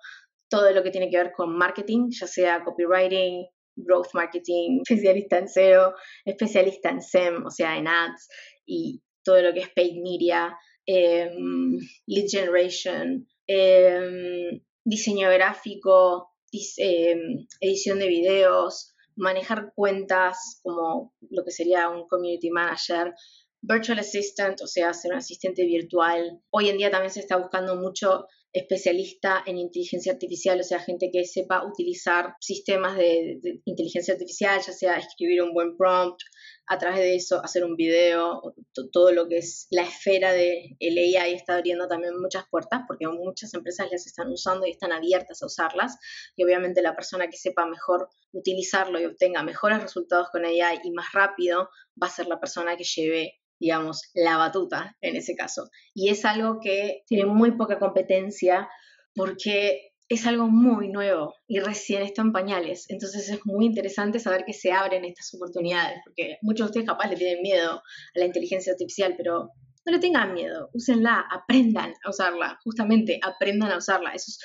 todo 0.49 0.71
lo 0.71 0.83
que 0.83 0.91
tiene 0.91 1.09
que 1.09 1.17
ver 1.17 1.31
con 1.31 1.55
marketing, 1.55 2.09
ya 2.09 2.27
sea 2.27 2.63
copywriting, 2.63 3.45
growth 3.75 4.13
marketing, 4.13 4.81
especialista 4.89 5.37
en 5.37 5.47
SEO, 5.47 5.93
especialista 6.25 6.89
en 6.89 7.01
SEM, 7.01 7.45
o 7.45 7.51
sea, 7.51 7.77
en 7.77 7.87
ads 7.87 8.27
y 8.65 9.01
todo 9.23 9.41
lo 9.41 9.53
que 9.53 9.61
es 9.61 9.69
paid 9.69 10.01
media, 10.01 10.57
em, 10.85 11.77
lead 12.07 12.27
generation, 12.29 13.27
em, 13.49 14.61
diseño 14.85 15.29
gráfico, 15.31 16.29
em, 16.77 17.47
edición 17.59 17.97
de 17.99 18.07
videos, 18.07 18.93
manejar 19.15 19.73
cuentas 19.75 20.59
como 20.63 21.13
lo 21.29 21.43
que 21.43 21.51
sería 21.51 21.89
un 21.89 22.07
community 22.07 22.51
manager, 22.51 23.13
virtual 23.61 23.99
assistant, 23.99 24.61
o 24.61 24.67
sea, 24.67 24.93
ser 24.93 25.11
un 25.11 25.17
asistente 25.17 25.65
virtual. 25.65 26.41
Hoy 26.51 26.69
en 26.69 26.77
día 26.77 26.91
también 26.91 27.11
se 27.11 27.21
está 27.21 27.37
buscando 27.37 27.75
mucho 27.75 28.27
especialista 28.53 29.43
en 29.45 29.57
inteligencia 29.57 30.13
artificial, 30.13 30.59
o 30.59 30.63
sea, 30.63 30.79
gente 30.79 31.09
que 31.11 31.25
sepa 31.25 31.65
utilizar 31.65 32.35
sistemas 32.39 32.97
de, 32.97 33.39
inteligencia 33.65 34.13
artificial, 34.13 34.59
ya 34.65 34.73
sea 34.73 34.97
escribir 34.97 35.41
un 35.41 35.53
buen 35.53 35.75
prompt, 35.75 36.21
a 36.71 36.77
través 36.77 36.99
de 36.99 37.15
eso 37.15 37.43
hacer 37.43 37.65
un 37.65 37.75
video, 37.75 38.53
todo 38.93 39.11
lo 39.11 39.27
que 39.27 39.39
es 39.39 39.67
la 39.71 39.81
esfera 39.81 40.31
de 40.31 40.77
AI 40.79 41.33
está 41.33 41.55
abriendo 41.55 41.87
también 41.87 42.13
muchas 42.21 42.45
puertas 42.49 42.81
porque 42.87 43.07
muchas 43.07 43.55
empresas 43.55 43.87
las 43.91 44.05
están 44.05 44.31
usando 44.31 44.67
y 44.67 44.71
están 44.71 44.91
abiertas 44.91 45.41
a 45.41 45.47
usarlas 45.47 45.97
y 46.35 46.43
obviamente 46.43 46.83
la 46.83 46.95
persona 46.95 47.27
que 47.27 47.37
sepa 47.37 47.65
mejor 47.65 48.07
utilizarlo 48.33 49.01
y 49.01 49.05
obtenga 49.05 49.41
mejores 49.41 49.81
resultados 49.81 50.29
con 50.31 50.45
AI 50.45 50.79
y 50.83 50.91
más 50.91 51.11
rápido 51.11 51.69
va 52.01 52.05
a 52.05 52.11
ser 52.11 52.27
la 52.27 52.39
persona 52.39 52.77
que 52.77 52.83
lleve 52.83 53.33
digamos, 53.61 54.03
la 54.13 54.37
batuta 54.37 54.95
en 55.01 55.17
ese 55.17 55.35
caso. 55.35 55.69
Y 55.93 56.11
es 56.11 56.23
algo 56.23 56.61
que 56.61 57.03
tiene 57.07 57.25
muy 57.25 57.57
poca 57.57 57.77
competencia 57.77 58.69
porque 59.13 59.88
es 60.09 60.25
algo 60.25 60.47
muy 60.47 60.89
nuevo 60.89 61.35
y 61.47 61.59
recién 61.59 62.01
está 62.01 62.23
en 62.23 62.33
pañales. 62.33 62.87
Entonces 62.89 63.29
es 63.29 63.45
muy 63.45 63.65
interesante 63.65 64.19
saber 64.19 64.43
que 64.43 64.53
se 64.53 64.71
abren 64.71 65.05
estas 65.05 65.31
oportunidades, 65.35 65.99
porque 66.03 66.37
muchos 66.41 66.65
de 66.65 66.69
ustedes 66.69 66.87
capaz 66.87 67.09
le 67.09 67.15
tienen 67.15 67.43
miedo 67.43 67.73
a 67.73 68.19
la 68.19 68.25
inteligencia 68.25 68.73
artificial, 68.73 69.13
pero 69.15 69.51
no 69.85 69.93
le 69.93 69.99
tengan 69.99 70.33
miedo, 70.33 70.69
úsenla, 70.73 71.25
aprendan 71.31 71.93
a 72.03 72.09
usarla, 72.09 72.59
justamente 72.63 73.19
aprendan 73.21 73.71
a 73.71 73.77
usarla. 73.77 74.11
Eso 74.11 74.25
es 74.29 74.39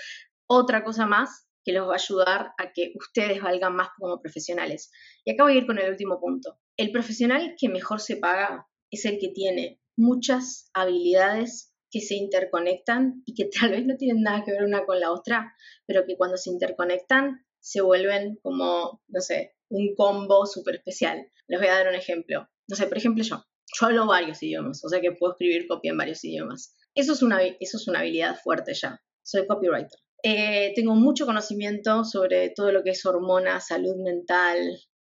otra 0.47 0.85
cosa 0.85 1.07
más 1.07 1.49
que 1.65 1.73
los 1.73 1.89
va 1.89 1.93
a 1.93 1.97
ayudar 1.97 2.53
a 2.59 2.73
que 2.73 2.93
ustedes 2.97 3.41
valgan 3.41 3.75
más 3.75 3.89
como 3.99 4.21
profesionales. 4.21 4.91
Y 5.25 5.33
acá 5.33 5.45
voy 5.45 5.55
a 5.55 5.59
ir 5.59 5.67
con 5.67 5.79
el 5.79 5.91
último 5.91 6.21
punto. 6.21 6.59
El 6.77 6.93
profesional 6.93 7.55
que 7.59 7.71
mejor 7.71 8.01
se 8.01 8.19
paga 8.19 8.67
es 8.91 9.07
el 9.07 9.19
que 9.19 9.29
tiene 9.29 9.81
muchas 9.97 10.69
habilidades 10.75 11.74
que 11.95 12.01
se 12.01 12.17
interconectan 12.17 13.23
y 13.25 13.35
que 13.35 13.45
tal 13.45 13.71
vez 13.71 13.87
no 13.87 13.97
tienen 13.97 14.25
nada 14.25 14.43
que 14.45 14.51
ver 14.51 14.65
una 14.65 14.85
con 14.85 14.99
la 14.99 15.13
otra, 15.13 15.55
pero 15.87 16.05
que 16.05 16.17
cuando 16.17 16.37
se 16.37 16.51
interconectan 16.51 17.47
se 17.61 17.83
vuelven 17.83 18.37
como, 18.43 19.01
no 19.07 19.21
sé, 19.21 19.55
un 19.69 19.95
combo 19.95 20.45
súper 20.45 20.75
especial. 20.75 21.31
Les 21.47 21.61
voy 21.61 21.69
a 21.69 21.75
dar 21.75 21.87
un 21.87 21.95
ejemplo. 21.95 22.49
No 22.67 22.75
sé, 22.75 22.89
por 22.89 22.99
ejemplo 22.99 23.23
yo. 23.23 23.45
Yo 23.79 23.87
hablo 23.87 24.07
varios 24.09 24.43
idiomas, 24.43 24.85
o 24.85 24.89
sea 24.89 25.01
que 25.01 25.13
puedo 25.13 25.35
escribir 25.35 25.69
copia 25.69 25.93
en 25.93 25.99
varios 25.99 26.25
idiomas. 26.25 26.75
Eso 26.97 27.13
es 27.13 27.23
una, 27.23 27.41
eso 27.45 27.77
es 27.77 27.87
una 27.87 28.01
habilidad 28.01 28.41
fuerte 28.43 28.75
ya. 28.75 29.01
Soy 29.23 29.47
copywriter. 29.47 30.01
Eh, 30.25 30.73
tengo 30.75 30.97
mucho 30.97 31.27
conocimiento 31.27 32.03
sobre 32.03 32.51
todo 32.51 32.73
lo 32.73 32.83
que 32.83 32.91
es 32.91 33.07
hormonas, 33.07 33.69
salud 33.69 33.95
mental, 34.03 34.59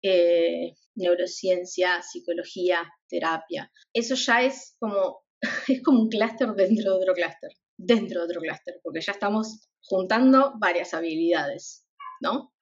eh, 0.03 0.75
neurociencia, 0.95 2.01
psicología, 2.03 2.79
terapia. 3.09 3.73
Eso 3.93 4.15
ya 4.15 4.43
es 4.43 4.77
como, 4.79 5.26
es 5.69 5.83
como 5.83 6.03
un 6.03 6.09
clúster 6.09 6.53
dentro 6.55 6.93
de 6.93 6.97
otro 6.97 7.15
clúster, 7.15 7.51
dentro 7.77 8.21
de 8.21 8.27
otro 8.27 8.41
clúster, 8.41 8.81
porque 8.83 9.01
ya 9.01 9.13
estamos 9.13 9.69
juntando 9.83 10.55
varias 10.59 10.95
habilidades, 10.95 11.87
¿no? 12.21 12.53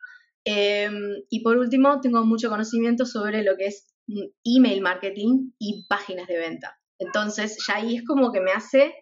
Em, 0.44 1.22
y 1.30 1.42
por 1.42 1.56
último, 1.56 2.00
tengo 2.00 2.24
mucho 2.24 2.50
conocimiento 2.50 3.06
sobre 3.06 3.42
lo 3.42 3.56
que 3.56 3.66
es 3.66 3.94
email 4.44 4.82
marketing 4.82 5.52
y 5.58 5.86
páginas 5.88 6.28
de 6.28 6.38
venta. 6.38 6.78
Entonces, 6.98 7.56
ya 7.66 7.76
ahí 7.76 7.96
es 7.96 8.04
como 8.04 8.30
que 8.30 8.40
me 8.40 8.52
hace 8.52 8.94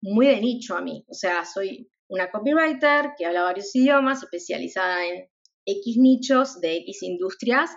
muy 0.00 0.26
de 0.26 0.40
nicho 0.40 0.74
a 0.74 0.80
mí. 0.80 1.04
O 1.08 1.14
sea, 1.14 1.44
soy 1.44 1.90
una 2.08 2.30
copywriter 2.30 3.12
que 3.18 3.26
habla 3.26 3.42
varios 3.42 3.74
idiomas, 3.74 4.22
especializada 4.22 5.06
en 5.06 5.28
X 5.66 5.96
nichos 5.98 6.60
de 6.60 6.76
X 6.78 7.02
industrias 7.02 7.70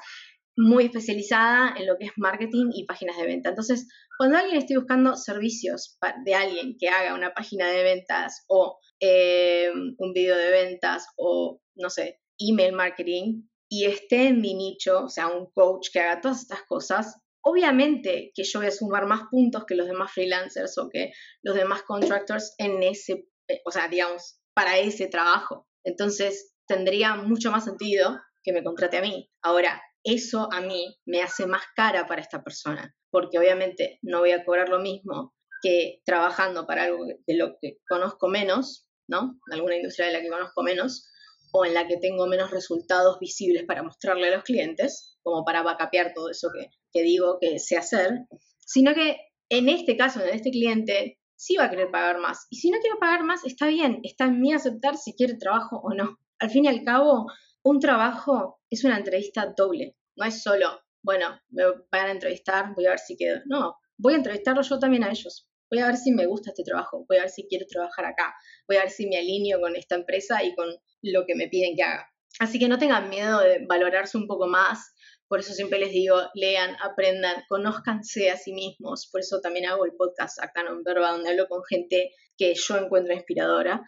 muy 0.60 0.86
especializada 0.86 1.74
en 1.78 1.88
lo 1.88 1.98
que 1.98 2.08
es 2.08 2.12
marketing 2.18 2.72
y 2.74 2.86
páginas 2.86 3.16
de 3.16 3.26
venta. 3.26 3.50
Entonces, 3.50 3.88
cuando 4.18 4.38
alguien 4.38 4.58
esté 4.58 4.78
buscando 4.78 5.16
servicios 5.16 5.98
de 6.26 6.36
alguien 6.36 6.76
que 6.78 6.90
haga 6.90 7.14
una 7.14 7.34
página 7.34 7.70
de 7.70 7.82
ventas 7.82 8.44
o 8.50 8.78
eh, 9.00 9.72
un 9.72 10.14
video 10.14 10.36
de 10.36 10.52
ventas 10.52 11.08
o, 11.16 11.62
no 11.76 11.90
sé, 11.90 12.20
email 12.38 12.74
marketing 12.74 13.44
y 13.70 13.86
esté 13.86 14.28
en 14.28 14.42
mi 14.42 14.54
nicho, 14.54 15.06
o 15.06 15.08
sea, 15.08 15.28
un 15.28 15.50
coach 15.54 15.88
que 15.94 16.02
haga 16.02 16.20
todas 16.20 16.42
estas 16.42 16.64
cosas, 16.64 17.16
obviamente 17.42 18.34
que 18.36 18.44
yo 18.44 18.60
voy 18.60 18.68
a 18.68 18.72
sumar 18.72 19.06
más 19.06 19.22
puntos 19.32 19.64
que 19.66 19.76
los 19.76 19.88
demás 19.88 20.12
freelancers 20.12 20.78
o 20.78 20.90
que 20.90 21.14
los 21.42 21.56
demás 21.56 21.84
contractors 21.84 22.54
en 22.58 22.84
ese, 22.84 23.30
eh, 23.48 23.62
o 23.66 23.72
sea, 23.72 23.88
digamos, 23.88 24.42
para 24.54 24.78
ese 24.78 25.08
trabajo. 25.08 25.70
Entonces, 25.86 26.54
tendría 26.68 27.16
mucho 27.16 27.50
más 27.50 27.64
sentido 27.64 28.20
que 28.44 28.52
me 28.52 28.62
contrate 28.62 28.98
a 28.98 29.02
mí. 29.02 29.30
Ahora, 29.42 29.82
eso 30.14 30.48
a 30.52 30.62
mí 30.62 30.98
me 31.06 31.22
hace 31.22 31.46
más 31.46 31.64
cara 31.76 32.08
para 32.08 32.22
esta 32.22 32.44
persona, 32.44 32.96
porque 33.12 33.40
obviamente 33.40 34.00
no 34.02 34.20
voy 34.20 34.32
a 34.32 34.44
cobrar 34.44 34.70
lo 34.70 34.80
mismo 34.80 35.34
que 35.62 36.02
trabajando 36.06 36.66
para 36.66 36.84
algo 36.84 37.06
de 37.06 37.36
lo 37.36 37.58
que 37.62 37.78
conozco 37.88 38.28
menos, 38.28 38.88
¿no? 39.08 39.40
Alguna 39.52 39.76
industria 39.76 40.08
de 40.08 40.14
la 40.14 40.22
que 40.22 40.30
conozco 40.30 40.64
menos, 40.64 41.10
o 41.52 41.66
en 41.66 41.74
la 41.74 41.88
que 41.88 41.98
tengo 41.98 42.28
menos 42.28 42.52
resultados 42.52 43.18
visibles 43.20 43.66
para 43.66 43.84
mostrarle 43.84 44.28
a 44.28 44.36
los 44.36 44.44
clientes, 44.44 45.18
como 45.24 45.44
para 45.44 45.64
vacapear 45.64 46.14
todo 46.14 46.30
eso 46.30 46.50
que, 46.54 47.02
digo 47.04 47.38
que 47.40 47.60
sé 47.60 47.78
hacer, 47.78 48.26
sino 48.60 48.94
que 48.94 49.18
en 49.50 49.68
este 49.70 49.98
caso, 49.98 50.22
en 50.22 50.30
este 50.30 50.52
cliente, 50.52 51.20
sí 51.36 51.56
va 51.56 51.66
a 51.66 51.70
querer 51.70 51.90
pagar 51.90 52.20
más. 52.20 52.46
Y 52.50 52.58
si 52.58 52.70
no 52.70 52.80
quiere 52.80 52.98
pagar 53.00 53.24
más, 53.24 53.44
está 53.46 53.68
bien, 53.68 54.00
está 54.04 54.26
en 54.26 54.40
mí 54.40 54.54
aceptar 54.54 54.96
si 54.96 55.16
quiere 55.16 55.38
trabajo 55.38 55.82
o 55.84 55.94
no. 55.94 56.20
Al 56.40 56.50
fin 56.52 56.66
y 56.66 56.68
al 56.68 56.84
cabo, 56.84 57.26
un 57.64 57.80
trabajo 57.80 58.60
es 58.70 58.84
una 58.84 58.98
entrevista 58.98 59.52
doble. 59.58 59.96
No 60.20 60.26
es 60.26 60.44
solo, 60.44 60.82
bueno, 61.02 61.40
me 61.50 61.64
van 61.92 62.08
a 62.08 62.12
entrevistar, 62.12 62.76
voy 62.76 62.86
a 62.88 62.90
ver 62.90 63.00
si 63.00 63.16
quedo. 63.16 63.40
No, 63.46 63.78
voy 63.98 64.14
a 64.16 64.18
entrevistarlo 64.18 64.62
yo 64.62 64.78
también 64.78 65.06
a 65.06 65.10
ellos. 65.10 65.48
Voy 65.72 65.80
a 65.80 65.88
ver 65.88 65.96
si 65.96 66.12
me 66.12 66.26
gusta 66.26 66.50
este 66.50 66.64
trabajo, 66.64 67.06
voy 67.08 67.20
a 67.20 67.22
ver 67.22 67.30
si 67.30 67.48
quiero 67.48 67.66
trabajar 67.68 68.06
acá, 68.06 68.34
voy 68.68 68.78
a 68.78 68.82
ver 68.82 68.90
si 68.90 69.08
me 69.08 69.18
alineo 69.18 69.62
con 69.62 69.78
esta 69.78 69.96
empresa 69.96 70.44
y 70.44 70.54
con 70.56 70.68
lo 71.04 71.26
que 71.26 71.36
me 71.36 71.48
piden 71.48 71.78
que 71.78 71.84
haga. 71.84 72.12
Así 72.40 72.60
que 72.60 72.68
no 72.68 72.78
tengan 72.78 73.10
miedo 73.10 73.40
de 73.40 73.66
valorarse 73.66 74.18
un 74.18 74.28
poco 74.28 74.48
más. 74.48 74.94
Por 75.30 75.40
eso 75.40 75.54
siempre 75.54 75.80
les 75.80 75.92
digo, 75.92 76.20
lean, 76.34 76.76
aprendan, 76.84 77.44
conózcanse 77.48 78.30
a 78.30 78.36
sí 78.36 78.52
mismos. 78.52 79.08
Por 79.12 79.22
eso 79.22 79.40
también 79.40 79.68
hago 79.68 79.86
el 79.86 79.94
podcast 79.94 80.44
acá 80.44 80.66
en 80.68 80.84
Verba, 80.84 81.12
donde 81.12 81.30
hablo 81.30 81.48
con 81.48 81.64
gente 81.64 82.12
que 82.38 82.56
yo 82.56 82.78
encuentro 82.78 83.14
inspiradora 83.14 83.86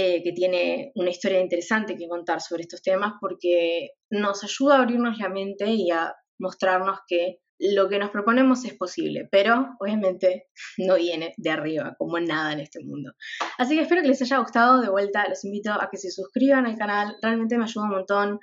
eh, 0.00 0.22
que 0.22 0.30
tiene 0.30 0.92
una 0.94 1.10
historia 1.10 1.40
interesante 1.40 1.96
que 1.96 2.06
contar 2.06 2.40
sobre 2.40 2.62
estos 2.62 2.80
temas 2.82 3.14
porque 3.20 3.90
nos 4.10 4.44
ayuda 4.44 4.76
a 4.76 4.82
abrirnos 4.82 5.18
la 5.18 5.28
mente 5.28 5.66
y 5.72 5.90
a 5.90 6.14
mostrarnos 6.38 7.00
que 7.08 7.40
lo 7.58 7.88
que 7.88 7.98
nos 7.98 8.10
proponemos 8.10 8.64
es 8.64 8.74
posible, 8.74 9.26
pero 9.28 9.70
obviamente 9.80 10.50
no 10.76 10.94
viene 10.94 11.34
de 11.36 11.50
arriba, 11.50 11.96
como 11.98 12.20
nada 12.20 12.52
en 12.52 12.60
este 12.60 12.78
mundo. 12.84 13.10
Así 13.58 13.74
que 13.74 13.82
espero 13.82 14.02
que 14.02 14.06
les 14.06 14.22
haya 14.22 14.38
gustado. 14.38 14.80
De 14.80 14.88
vuelta, 14.88 15.28
los 15.28 15.44
invito 15.44 15.72
a 15.72 15.88
que 15.90 15.96
se 15.96 16.12
suscriban 16.12 16.66
al 16.66 16.78
canal, 16.78 17.16
realmente 17.20 17.58
me 17.58 17.64
ayuda 17.64 17.86
un 17.86 17.90
montón. 17.90 18.38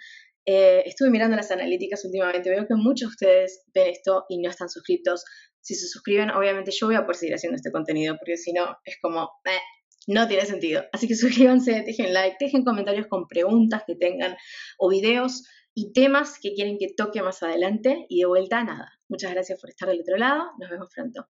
Eh, 0.45 0.83
estuve 0.85 1.09
mirando 1.09 1.37
las 1.37 1.51
analíticas 1.51 2.03
últimamente, 2.03 2.49
veo 2.49 2.67
que 2.67 2.75
muchos 2.75 3.11
de 3.11 3.13
ustedes 3.13 3.63
ven 3.73 3.87
esto 3.91 4.25
y 4.27 4.41
no 4.41 4.49
están 4.49 4.67
suscriptos. 4.67 5.23
Si 5.61 5.73
se 5.73 5.87
suscriben, 5.87 6.31
obviamente 6.31 6.71
yo 6.77 6.87
voy 6.87 6.97
a 6.97 7.03
poder 7.05 7.15
seguir 7.15 7.35
haciendo 7.35 7.55
este 7.55 7.71
contenido, 7.71 8.17
porque 8.17 8.35
si 8.35 8.51
no, 8.51 8.75
es 8.83 8.97
como, 9.01 9.29
no 10.07 10.27
tiene 10.27 10.45
sentido. 10.45 10.83
Así 10.91 11.07
que 11.07 11.15
suscríbanse, 11.15 11.83
dejen 11.85 12.13
like, 12.13 12.37
dejen 12.39 12.63
comentarios 12.63 13.07
con 13.07 13.27
preguntas 13.27 13.83
que 13.85 13.95
tengan 13.95 14.35
o 14.77 14.89
videos 14.89 15.43
y 15.73 15.91
temas 15.93 16.39
que 16.41 16.53
quieren 16.53 16.77
que 16.77 16.93
toque 16.95 17.21
más 17.21 17.43
adelante. 17.43 18.05
Y 18.09 18.19
de 18.19 18.25
vuelta, 18.25 18.63
nada. 18.63 18.91
Muchas 19.07 19.31
gracias 19.31 19.59
por 19.59 19.69
estar 19.69 19.89
del 19.89 20.01
otro 20.01 20.17
lado. 20.17 20.51
Nos 20.59 20.69
vemos 20.69 20.89
pronto. 20.93 21.23